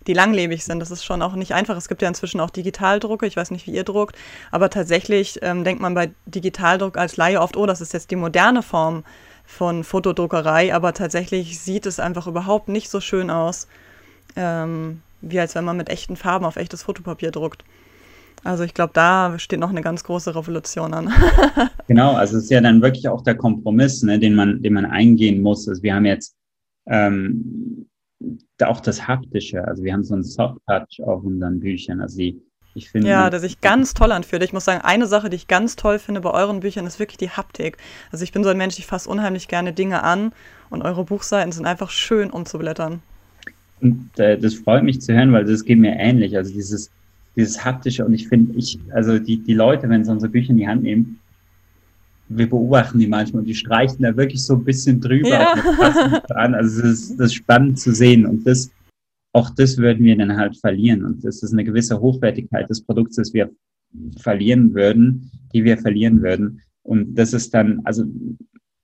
die 0.07 0.12
langlebig 0.12 0.64
sind. 0.64 0.81
Das 0.81 0.90
ist 0.90 1.05
schon 1.05 1.23
auch 1.23 1.35
nicht 1.35 1.53
einfach. 1.53 1.77
Es 1.77 1.88
gibt 1.88 2.03
ja 2.03 2.09
inzwischen 2.09 2.40
auch 2.40 2.51
Digitaldrucke. 2.51 3.27
Ich 3.27 3.37
weiß 3.37 3.51
nicht, 3.51 3.66
wie 3.66 3.73
ihr 3.73 3.85
druckt. 3.85 4.16
Aber 4.51 4.71
tatsächlich 4.71 5.40
ähm, 5.42 5.64
denkt 5.64 5.83
man 5.83 5.95
bei 5.95 6.11
Digitaldruck 6.27 6.97
als 6.97 7.16
Laie 7.16 7.40
oft, 7.40 7.57
oh, 7.57 7.66
das 7.66 7.81
ist 7.81 7.92
jetzt 7.92 8.11
die 8.11 8.16
moderne 8.16 8.62
Form 8.62 9.05
von 9.45 9.85
Fotodruckerei. 9.85 10.75
Aber 10.75 10.92
tatsächlich 10.95 11.59
sieht 11.61 11.87
es 11.87 12.01
einfach 12.01 12.27
überhaupt 12.27 12.69
nicht 12.69 12.88
so 12.88 13.01
schön 13.01 13.31
aus, 13.31 13.66
ähm, 14.37 15.03
wie 15.21 15.40
als 15.40 15.55
wenn 15.55 15.64
man 15.64 15.77
mit 15.77 15.88
echten 15.88 16.16
Farben 16.16 16.45
auf 16.45 16.57
echtes 16.57 16.85
Fotopapier 16.85 17.33
druckt. 17.33 17.64
Also 18.45 18.62
ich 18.62 18.75
glaube, 18.75 18.92
da 18.95 19.38
steht 19.38 19.59
noch 19.59 19.71
eine 19.71 19.83
ganz 19.83 20.05
große 20.05 20.37
Revolution 20.37 20.95
an. 20.95 21.12
genau, 21.88 22.14
also 22.14 22.37
es 22.37 22.45
ist 22.45 22.51
ja 22.51 22.61
dann 22.61 22.81
wirklich 22.81 23.09
auch 23.09 23.23
der 23.23 23.35
Kompromiss, 23.35 24.05
ne, 24.05 24.21
den, 24.21 24.37
man, 24.37 24.62
den 24.62 24.73
man 24.73 24.87
eingehen 24.87 25.42
muss. 25.42 25.69
Also 25.69 25.83
wir 25.83 25.95
haben 25.95 26.05
jetzt 26.05 26.37
ähm, 26.87 27.87
auch 28.62 28.81
das 28.81 29.07
Haptische. 29.07 29.66
Also 29.66 29.83
wir 29.83 29.92
haben 29.92 30.05
so 30.05 30.14
einen 30.14 30.25
Soft-Touch 30.25 31.03
auf 31.05 31.25
unseren 31.25 31.61
Büchern. 31.61 32.01
Also 32.01 32.18
die, 32.18 32.40
ich 32.75 32.90
finde. 32.90 33.09
Ja, 33.09 33.31
das 33.31 33.42
sich 33.42 33.61
ganz 33.61 33.94
toll 33.94 34.12
anfühlt. 34.12 34.42
Ich 34.42 34.53
muss 34.53 34.64
sagen, 34.64 34.83
eine 34.83 35.07
Sache, 35.07 35.31
die 35.31 35.37
ich 35.37 35.49
ganz 35.49 35.77
toll 35.77 35.99
finde 35.99 36.20
bei 36.20 36.31
euren 36.31 36.61
Büchern, 36.61 36.87
ist 36.87 36.99
wirklich 36.99 37.18
die 37.18 37.31
Haptik. 37.31 37.77
Also 38.12 38.22
ich 38.22 38.33
bin 38.33 38.44
so 38.44 38.51
ein 38.51 38.57
Mensch, 38.57 38.79
ich 38.79 38.87
fasse 38.87 39.09
unheimlich 39.09 39.49
gerne 39.49 39.72
Dinge 39.72 40.03
an 40.03 40.33
und 40.70 40.83
eure 40.83 41.05
Buchseiten 41.05 41.53
sind 41.53 41.66
einfach 41.66 41.90
schön 41.90 42.31
umzublättern. 42.31 43.01
Und 43.81 44.11
äh, 44.18 44.38
das 44.38 44.55
freut 44.55 44.85
mich 44.85 45.01
zu 45.01 45.12
hören, 45.12 45.33
weil 45.33 45.44
das 45.44 45.64
geht 45.64 45.79
mir 45.79 45.96
ähnlich. 45.96 46.37
Also 46.37 46.53
dieses, 46.53 46.90
dieses 47.35 47.64
haptische 47.64 48.05
und 48.05 48.14
ich 48.14 48.29
finde, 48.29 48.57
ich, 48.57 48.79
also 48.92 49.18
die, 49.18 49.42
die 49.42 49.55
Leute, 49.55 49.88
wenn 49.88 50.05
sie 50.05 50.11
unsere 50.11 50.31
Bücher 50.31 50.51
in 50.51 50.57
die 50.57 50.68
Hand 50.68 50.83
nehmen, 50.83 51.20
wir 52.29 52.49
beobachten 52.49 52.99
die 52.99 53.07
manchmal 53.07 53.41
und 53.41 53.47
die 53.47 53.55
streichen 53.55 54.03
da 54.03 54.17
wirklich 54.17 54.43
so 54.43 54.55
ein 54.55 54.65
bisschen 54.65 55.01
drüber 55.01 55.29
ja. 55.29 56.23
an. 56.35 56.55
Also 56.55 56.83
es 56.83 57.11
ist, 57.11 57.21
das 57.21 57.27
ist 57.27 57.35
spannend 57.35 57.79
zu 57.79 57.93
sehen 57.93 58.27
und 58.27 58.47
das, 58.47 58.71
auch 59.33 59.51
das 59.51 59.77
würden 59.79 60.05
wir 60.05 60.17
dann 60.17 60.37
halt 60.37 60.57
verlieren 60.57 61.05
und 61.05 61.25
das 61.25 61.43
ist 61.43 61.53
eine 61.53 61.65
gewisse 61.65 62.01
Hochwertigkeit 62.01 62.69
des 62.69 62.83
Produkts, 62.83 63.17
das 63.17 63.33
wir 63.33 63.51
verlieren 64.19 64.75
würden, 64.75 65.31
die 65.53 65.65
wir 65.65 65.79
verlieren 65.79 66.23
würden 66.23 66.61
und 66.83 67.17
das 67.17 67.33
ist 67.33 67.53
dann, 67.53 67.81
also 67.85 68.05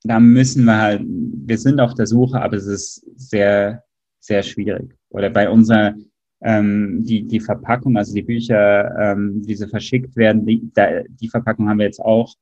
da 0.04 0.18
müssen 0.18 0.64
wir 0.64 0.78
halt, 0.78 1.02
wir 1.06 1.58
sind 1.58 1.80
auf 1.80 1.94
der 1.94 2.06
Suche, 2.06 2.40
aber 2.40 2.56
es 2.56 2.66
ist 2.66 3.06
sehr, 3.16 3.84
sehr 4.18 4.42
schwierig. 4.42 4.96
Oder 5.10 5.30
bei 5.30 5.48
unserer, 5.48 5.94
ähm, 6.42 7.04
die, 7.04 7.22
die 7.22 7.40
Verpackung, 7.40 7.96
also 7.96 8.12
die 8.12 8.22
Bücher, 8.22 8.92
ähm, 8.98 9.42
die 9.42 9.54
so 9.54 9.68
verschickt 9.68 10.16
werden, 10.16 10.44
die, 10.44 10.68
da, 10.74 11.02
die 11.08 11.28
Verpackung 11.28 11.68
haben 11.68 11.78
wir 11.78 11.86
jetzt 11.86 12.00
auch 12.00 12.34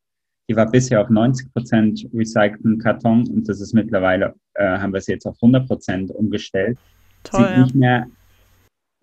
die 0.51 0.57
war 0.57 0.69
bisher 0.69 1.01
auf 1.01 1.11
90 1.11 1.53
Prozent 1.53 2.09
recycelten 2.13 2.79
Karton 2.79 3.25
und 3.29 3.49
das 3.49 3.61
ist 3.61 3.73
mittlerweile, 3.73 4.35
äh, 4.55 4.79
haben 4.79 4.93
wir 4.93 4.99
es 4.99 5.07
jetzt 5.07 5.25
auf 5.25 5.37
100 5.41 5.69
Prozent 5.69 6.11
umgestellt. 6.11 6.77
Toll, 7.23 7.43
sieht 7.43 7.51
ja. 7.51 7.63
nicht 7.63 7.75
mehr 7.77 8.07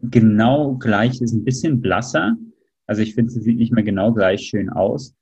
genau 0.01 0.75
gleich, 0.75 1.21
ist 1.21 1.31
ein 1.31 1.45
bisschen 1.45 1.79
blasser. 1.79 2.35
Also 2.85 3.01
ich 3.01 3.15
finde, 3.15 3.31
sie 3.31 3.39
sieht 3.39 3.59
nicht 3.59 3.71
mehr 3.71 3.85
genau 3.85 4.11
gleich 4.11 4.41
schön 4.41 4.69
aus. 4.69 5.15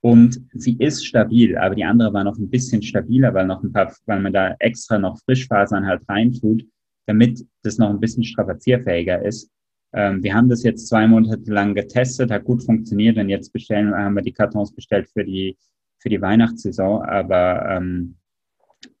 Und 0.00 0.40
sie 0.54 0.76
ist 0.80 1.06
stabil, 1.06 1.56
aber 1.56 1.76
die 1.76 1.84
andere 1.84 2.12
war 2.12 2.24
noch 2.24 2.36
ein 2.36 2.50
bisschen 2.50 2.82
stabiler, 2.82 3.32
weil 3.32 3.46
noch 3.46 3.62
ein 3.62 3.70
paar, 3.72 3.94
weil 4.06 4.20
man 4.20 4.32
da 4.32 4.56
extra 4.58 4.98
noch 4.98 5.20
Frischfasern 5.24 5.86
halt 5.86 6.02
reintut, 6.08 6.64
damit 7.06 7.46
das 7.62 7.78
noch 7.78 7.90
ein 7.90 8.00
bisschen 8.00 8.24
strapazierfähiger 8.24 9.24
ist. 9.24 9.52
Ähm, 9.92 10.22
wir 10.22 10.34
haben 10.34 10.48
das 10.48 10.62
jetzt 10.62 10.88
zwei 10.88 11.06
Monate 11.06 11.50
lang 11.50 11.74
getestet, 11.74 12.30
hat 12.30 12.44
gut 12.44 12.62
funktioniert 12.62 13.18
und 13.18 13.28
jetzt 13.28 13.52
bestellen, 13.52 13.94
haben 13.94 14.14
wir 14.14 14.22
die 14.22 14.32
Kartons 14.32 14.72
bestellt 14.72 15.08
für 15.12 15.24
die, 15.24 15.56
für 15.98 16.08
die 16.08 16.20
Weihnachtssaison. 16.20 17.02
Aber 17.02 17.68
ähm, 17.68 18.16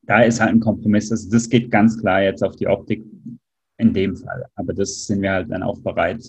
da 0.02 0.22
ist 0.22 0.40
halt 0.40 0.50
ein 0.50 0.60
Kompromiss. 0.60 1.10
Also 1.10 1.30
das 1.30 1.48
geht 1.48 1.70
ganz 1.70 2.00
klar 2.00 2.22
jetzt 2.22 2.42
auf 2.42 2.56
die 2.56 2.66
Optik 2.66 3.04
in 3.78 3.92
dem 3.92 4.16
Fall. 4.16 4.46
Aber 4.56 4.72
das 4.72 5.06
sind 5.06 5.22
wir 5.22 5.32
halt 5.32 5.50
dann 5.50 5.62
auch 5.62 5.80
bereit, 5.80 6.22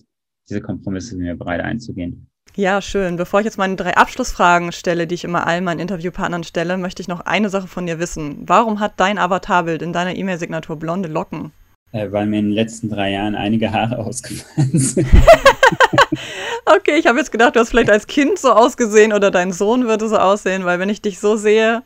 diese 0.49 0.61
Kompromisse 0.61 1.09
sind 1.09 1.21
wir 1.21 1.35
bereit 1.35 1.61
einzugehen. 1.61 2.27
Ja, 2.55 2.81
schön. 2.81 3.15
Bevor 3.15 3.39
ich 3.39 3.45
jetzt 3.45 3.57
meine 3.57 3.77
drei 3.77 3.95
Abschlussfragen 3.95 4.71
stelle, 4.73 5.07
die 5.07 5.15
ich 5.15 5.23
immer 5.23 5.47
allen 5.47 5.63
meinen 5.63 5.79
Interviewpartnern 5.79 6.43
stelle, 6.43 6.77
möchte 6.77 7.01
ich 7.01 7.07
noch 7.07 7.21
eine 7.21 7.49
Sache 7.49 7.67
von 7.67 7.85
dir 7.85 7.97
wissen. 7.97 8.43
Warum 8.45 8.79
hat 8.79 8.99
dein 8.99 9.17
Avatarbild 9.17 9.81
in 9.81 9.93
deiner 9.93 10.15
E-Mail-Signatur 10.15 10.77
blonde 10.77 11.07
Locken? 11.07 11.51
Äh, 11.93 12.11
weil 12.11 12.25
mir 12.25 12.39
in 12.39 12.45
den 12.45 12.53
letzten 12.53 12.89
drei 12.89 13.11
Jahren 13.11 13.35
einige 13.35 13.71
Haare 13.71 13.97
ausgefallen 14.05 14.79
sind. 14.79 15.07
okay, 16.65 16.97
ich 16.97 17.07
habe 17.07 17.19
jetzt 17.19 17.31
gedacht, 17.31 17.55
du 17.55 17.59
hast 17.59 17.69
vielleicht 17.69 17.89
als 17.89 18.07
Kind 18.07 18.39
so 18.39 18.51
ausgesehen 18.51 19.11
oder 19.11 19.29
dein 19.29 19.51
Sohn 19.51 19.87
würde 19.87 20.07
so 20.07 20.17
aussehen, 20.17 20.63
weil 20.63 20.79
wenn 20.79 20.89
ich 20.89 21.01
dich 21.01 21.19
so 21.19 21.35
sehe 21.35 21.83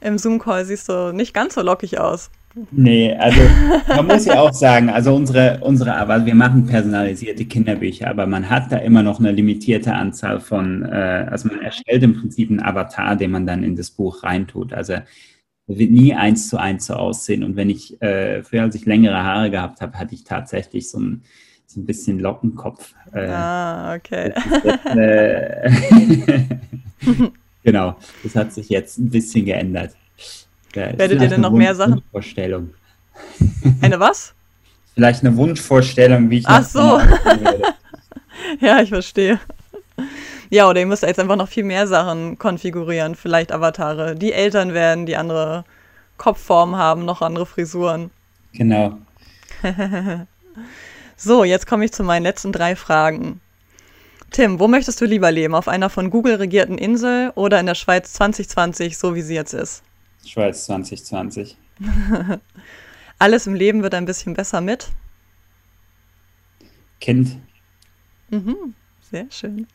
im 0.00 0.18
Zoom-Call, 0.18 0.64
siehst 0.64 0.88
du 0.88 1.12
nicht 1.12 1.32
ganz 1.32 1.54
so 1.54 1.62
lockig 1.62 1.98
aus. 1.98 2.30
Nee, 2.70 3.14
also 3.14 3.40
man 3.88 4.06
muss 4.06 4.24
ja 4.24 4.40
auch 4.40 4.52
sagen, 4.52 4.88
also 4.90 5.14
unsere, 5.14 5.58
unsere 5.60 5.94
Arbeit, 5.94 6.26
wir 6.26 6.34
machen 6.34 6.66
personalisierte 6.66 7.44
Kinderbücher, 7.44 8.08
aber 8.08 8.26
man 8.26 8.50
hat 8.50 8.72
da 8.72 8.78
immer 8.78 9.02
noch 9.02 9.20
eine 9.20 9.30
limitierte 9.32 9.94
Anzahl 9.94 10.40
von, 10.40 10.82
äh, 10.82 11.26
also 11.30 11.48
man 11.48 11.60
erstellt 11.60 12.02
im 12.02 12.18
Prinzip 12.18 12.50
einen 12.50 12.60
Avatar, 12.60 13.16
den 13.16 13.30
man 13.30 13.46
dann 13.46 13.62
in 13.62 13.76
das 13.76 13.90
Buch 13.90 14.24
reintut. 14.24 14.72
Also 14.72 14.94
wird 15.76 15.90
nie 15.90 16.14
eins 16.14 16.48
zu 16.48 16.56
eins 16.56 16.86
so 16.86 16.94
aussehen. 16.94 17.44
Und 17.44 17.56
wenn 17.56 17.68
ich, 17.68 18.00
äh, 18.00 18.42
früher 18.42 18.62
als 18.62 18.74
ich 18.74 18.86
längere 18.86 19.22
Haare 19.22 19.50
gehabt 19.50 19.80
habe, 19.80 19.98
hatte 19.98 20.14
ich 20.14 20.24
tatsächlich 20.24 20.88
so 20.88 20.98
ein, 20.98 21.22
so 21.66 21.80
ein 21.80 21.84
bisschen 21.86 22.18
Lockenkopf. 22.18 22.94
Äh, 23.12 23.28
ah, 23.28 23.94
okay. 23.94 24.32
Das, 24.34 24.96
äh, 24.96 25.70
genau, 27.62 27.96
das 28.22 28.34
hat 28.34 28.52
sich 28.52 28.70
jetzt 28.70 28.98
ein 28.98 29.10
bisschen 29.10 29.44
geändert. 29.44 29.94
Werdet 30.72 31.20
ihr 31.20 31.28
denn 31.28 31.40
noch 31.40 31.52
mehr 31.52 31.74
Sachen? 31.74 32.02
Vorstellung. 32.10 32.70
Eine 33.80 34.00
was? 34.00 34.34
Vielleicht 34.94 35.24
eine 35.24 35.36
Wunschvorstellung, 35.36 36.30
wie 36.30 36.38
ich 36.38 36.46
Ach 36.46 36.64
so. 36.64 37.00
ja, 38.60 38.80
ich 38.80 38.88
verstehe. 38.88 39.38
Ja, 40.50 40.68
oder 40.68 40.80
ihr 40.80 40.86
müsst 40.86 41.02
jetzt 41.02 41.18
einfach 41.18 41.36
noch 41.36 41.48
viel 41.48 41.64
mehr 41.64 41.86
Sachen 41.86 42.38
konfigurieren. 42.38 43.14
Vielleicht 43.14 43.52
Avatare, 43.52 44.14
die 44.14 44.32
Eltern 44.32 44.72
werden, 44.72 45.04
die 45.04 45.16
andere 45.16 45.64
Kopfformen 46.16 46.76
haben, 46.76 47.04
noch 47.04 47.22
andere 47.22 47.46
Frisuren. 47.46 48.10
Genau. 48.52 48.98
so, 51.16 51.44
jetzt 51.44 51.66
komme 51.66 51.84
ich 51.84 51.92
zu 51.92 52.02
meinen 52.02 52.22
letzten 52.22 52.52
drei 52.52 52.76
Fragen. 52.76 53.40
Tim, 54.30 54.58
wo 54.58 54.68
möchtest 54.68 55.00
du 55.00 55.04
lieber 55.04 55.30
leben? 55.30 55.54
Auf 55.54 55.68
einer 55.68 55.90
von 55.90 56.10
Google 56.10 56.36
regierten 56.36 56.76
Insel 56.76 57.30
oder 57.34 57.60
in 57.60 57.66
der 57.66 57.74
Schweiz 57.74 58.12
2020, 58.14 58.98
so 58.98 59.14
wie 59.14 59.22
sie 59.22 59.34
jetzt 59.34 59.54
ist? 59.54 59.82
Schweiz 60.26 60.64
2020. 60.66 61.56
Alles 63.18 63.46
im 63.46 63.54
Leben 63.54 63.82
wird 63.82 63.94
ein 63.94 64.04
bisschen 64.04 64.34
besser 64.34 64.60
mit. 64.60 64.88
Kind. 67.00 67.38
Mhm, 68.30 68.74
sehr 69.10 69.26
schön. 69.30 69.66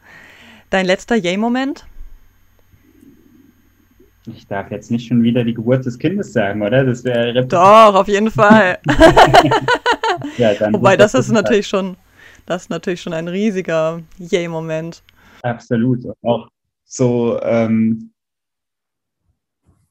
Dein 0.73 0.87
letzter 0.87 1.15
Yay-Moment? 1.15 1.85
Ich 4.25 4.47
darf 4.47 4.71
jetzt 4.71 4.89
nicht 4.89 5.07
schon 5.07 5.21
wieder 5.21 5.43
die 5.43 5.53
Geburt 5.53 5.85
des 5.85 5.99
Kindes 5.99 6.33
sagen, 6.33 6.63
oder? 6.63 6.83
Das 6.83 7.03
wäre 7.03 7.45
Doch, 7.45 7.93
auf 7.93 8.07
jeden 8.07 8.31
Fall. 8.31 8.79
ja, 10.39 10.73
Wobei 10.73 10.97
das 10.97 11.13
ist 11.13 11.29
natürlich 11.29 11.67
schon, 11.67 11.95
das 12.47 12.63
ist 12.63 12.69
natürlich 12.71 13.03
schon 13.03 13.13
ein 13.13 13.27
riesiger 13.27 14.01
Yay-Moment. 14.17 15.03
Absolut. 15.43 16.07
Auch 16.23 16.49
so 16.85 17.39
ähm, 17.43 18.09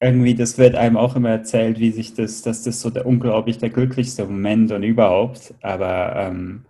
irgendwie, 0.00 0.34
das 0.34 0.58
wird 0.58 0.74
einem 0.74 0.96
auch 0.96 1.14
immer 1.14 1.30
erzählt, 1.30 1.78
wie 1.78 1.92
sich 1.92 2.14
das, 2.14 2.42
dass 2.42 2.64
das 2.64 2.80
so 2.80 2.90
der 2.90 3.06
unglaublich 3.06 3.58
der 3.58 3.70
glücklichste 3.70 4.24
Moment 4.24 4.72
und 4.72 4.82
überhaupt, 4.82 5.54
aber 5.62 6.16
ähm, 6.16 6.64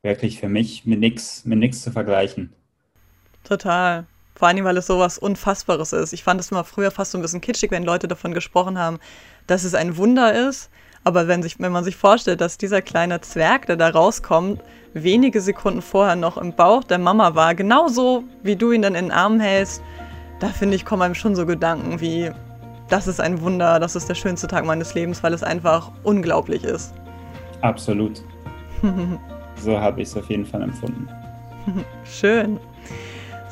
wirklich 0.00 0.40
für 0.40 0.48
mich 0.48 0.86
mit 0.86 1.00
nichts 1.00 1.44
mit 1.44 1.58
nix 1.58 1.82
zu 1.82 1.90
vergleichen. 1.90 2.54
Total. 3.48 4.04
Vor 4.34 4.46
allem, 4.46 4.64
weil 4.64 4.76
es 4.76 4.86
so 4.86 4.98
was 4.98 5.16
Unfassbares 5.18 5.94
ist. 5.94 6.12
Ich 6.12 6.22
fand 6.22 6.38
es 6.38 6.50
immer 6.50 6.64
früher 6.64 6.90
fast 6.90 7.12
so 7.12 7.18
ein 7.18 7.22
bisschen 7.22 7.40
kitschig, 7.40 7.70
wenn 7.70 7.82
Leute 7.82 8.06
davon 8.06 8.34
gesprochen 8.34 8.78
haben, 8.78 8.98
dass 9.46 9.64
es 9.64 9.74
ein 9.74 9.96
Wunder 9.96 10.48
ist. 10.48 10.70
Aber 11.02 11.28
wenn, 11.28 11.42
sich, 11.42 11.58
wenn 11.58 11.72
man 11.72 11.82
sich 11.82 11.96
vorstellt, 11.96 12.42
dass 12.42 12.58
dieser 12.58 12.82
kleine 12.82 13.22
Zwerg, 13.22 13.64
der 13.64 13.76
da 13.76 13.88
rauskommt, 13.88 14.60
wenige 14.92 15.40
Sekunden 15.40 15.80
vorher 15.80 16.14
noch 16.14 16.36
im 16.36 16.52
Bauch 16.52 16.84
der 16.84 16.98
Mama 16.98 17.34
war, 17.34 17.54
genauso 17.54 18.24
wie 18.42 18.56
du 18.56 18.70
ihn 18.72 18.82
dann 18.82 18.94
in 18.94 19.06
den 19.06 19.12
Armen 19.12 19.40
hältst, 19.40 19.80
da 20.40 20.48
finde 20.48 20.76
ich, 20.76 20.84
kommen 20.84 21.02
einem 21.02 21.14
schon 21.14 21.34
so 21.34 21.46
Gedanken 21.46 22.00
wie, 22.00 22.30
das 22.90 23.06
ist 23.06 23.20
ein 23.20 23.40
Wunder, 23.40 23.80
das 23.80 23.96
ist 23.96 24.10
der 24.10 24.14
schönste 24.14 24.46
Tag 24.46 24.66
meines 24.66 24.92
Lebens, 24.94 25.22
weil 25.22 25.32
es 25.32 25.42
einfach 25.42 25.90
unglaublich 26.02 26.64
ist. 26.64 26.92
Absolut. 27.62 28.22
so 29.56 29.80
habe 29.80 30.02
ich 30.02 30.08
es 30.08 30.16
auf 30.16 30.28
jeden 30.28 30.44
Fall 30.44 30.62
empfunden. 30.62 31.08
Schön. 32.04 32.60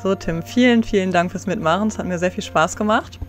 So, 0.01 0.13
Tim, 0.13 0.43
vielen, 0.43 0.83
vielen 0.83 1.11
Dank 1.11 1.31
fürs 1.31 1.47
Mitmachen. 1.47 1.87
Es 1.87 1.97
hat 1.97 2.05
mir 2.05 2.19
sehr 2.19 2.31
viel 2.31 2.43
Spaß 2.43 2.75
gemacht. 2.75 3.19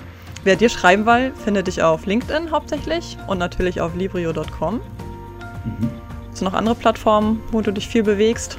Wer 0.44 0.56
dir 0.56 0.68
schreiben 0.68 1.06
will, 1.06 1.32
findet 1.44 1.66
dich 1.66 1.82
auf 1.82 2.06
LinkedIn 2.06 2.50
hauptsächlich 2.50 3.16
und 3.26 3.38
natürlich 3.38 3.80
auf 3.80 3.94
librio.com. 3.94 4.74
Mhm. 4.74 5.90
Hast 6.30 6.40
du 6.40 6.44
noch 6.44 6.54
andere 6.54 6.74
Plattformen, 6.74 7.40
wo 7.50 7.60
du 7.60 7.72
dich 7.72 7.88
viel 7.88 8.02
bewegst? 8.02 8.58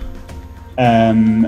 Ähm, 0.77 1.47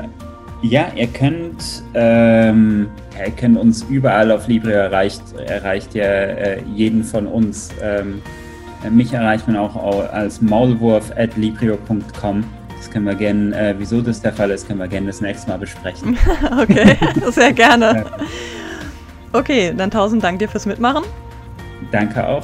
ja, 0.61 0.87
ihr 0.95 1.07
könnt, 1.07 1.83
ähm, 1.95 2.87
ihr 3.17 3.31
könnt 3.31 3.57
uns 3.57 3.83
überall 3.83 4.31
auf 4.31 4.47
Libre 4.47 4.73
erreicht, 4.73 5.21
erreicht 5.47 5.95
ja 5.95 6.03
äh, 6.03 6.61
jeden 6.75 7.03
von 7.03 7.25
uns. 7.27 7.69
Ähm, 7.81 8.21
mich 8.89 9.13
erreicht 9.13 9.47
man 9.47 9.57
auch 9.57 9.75
als 10.11 10.41
maulwurf 10.41 11.11
at 11.15 11.35
librio.com. 11.37 12.43
Das 12.81 12.89
können 12.89 13.05
wir 13.05 13.13
gerne, 13.13 13.55
äh, 13.55 13.75
wieso 13.77 14.01
das 14.01 14.23
der 14.23 14.33
Fall 14.33 14.49
ist, 14.49 14.65
können 14.65 14.79
wir 14.79 14.87
gerne 14.87 15.05
das 15.05 15.21
nächste 15.21 15.51
Mal 15.51 15.59
besprechen. 15.59 16.17
okay, 16.59 16.97
sehr 17.29 17.53
gerne. 17.53 18.05
Okay, 19.33 19.71
dann 19.77 19.91
tausend 19.91 20.23
Dank 20.23 20.39
dir 20.39 20.49
fürs 20.49 20.65
Mitmachen. 20.65 21.03
Danke 21.91 22.27
auch. 22.27 22.43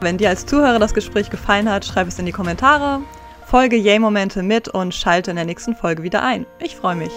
Wenn 0.00 0.18
dir 0.18 0.30
als 0.30 0.44
Zuhörer 0.46 0.80
das 0.80 0.94
Gespräch 0.94 1.30
gefallen 1.30 1.70
hat, 1.70 1.84
schreib 1.84 2.08
es 2.08 2.18
in 2.18 2.26
die 2.26 2.32
Kommentare, 2.32 3.02
folge 3.46 3.76
Yay-Momente 3.76 4.42
mit 4.42 4.66
und 4.66 4.96
schalte 4.96 5.30
in 5.30 5.36
der 5.36 5.44
nächsten 5.44 5.76
Folge 5.76 6.02
wieder 6.02 6.24
ein. 6.24 6.44
Ich 6.58 6.74
freue 6.74 6.96
mich. 6.96 7.12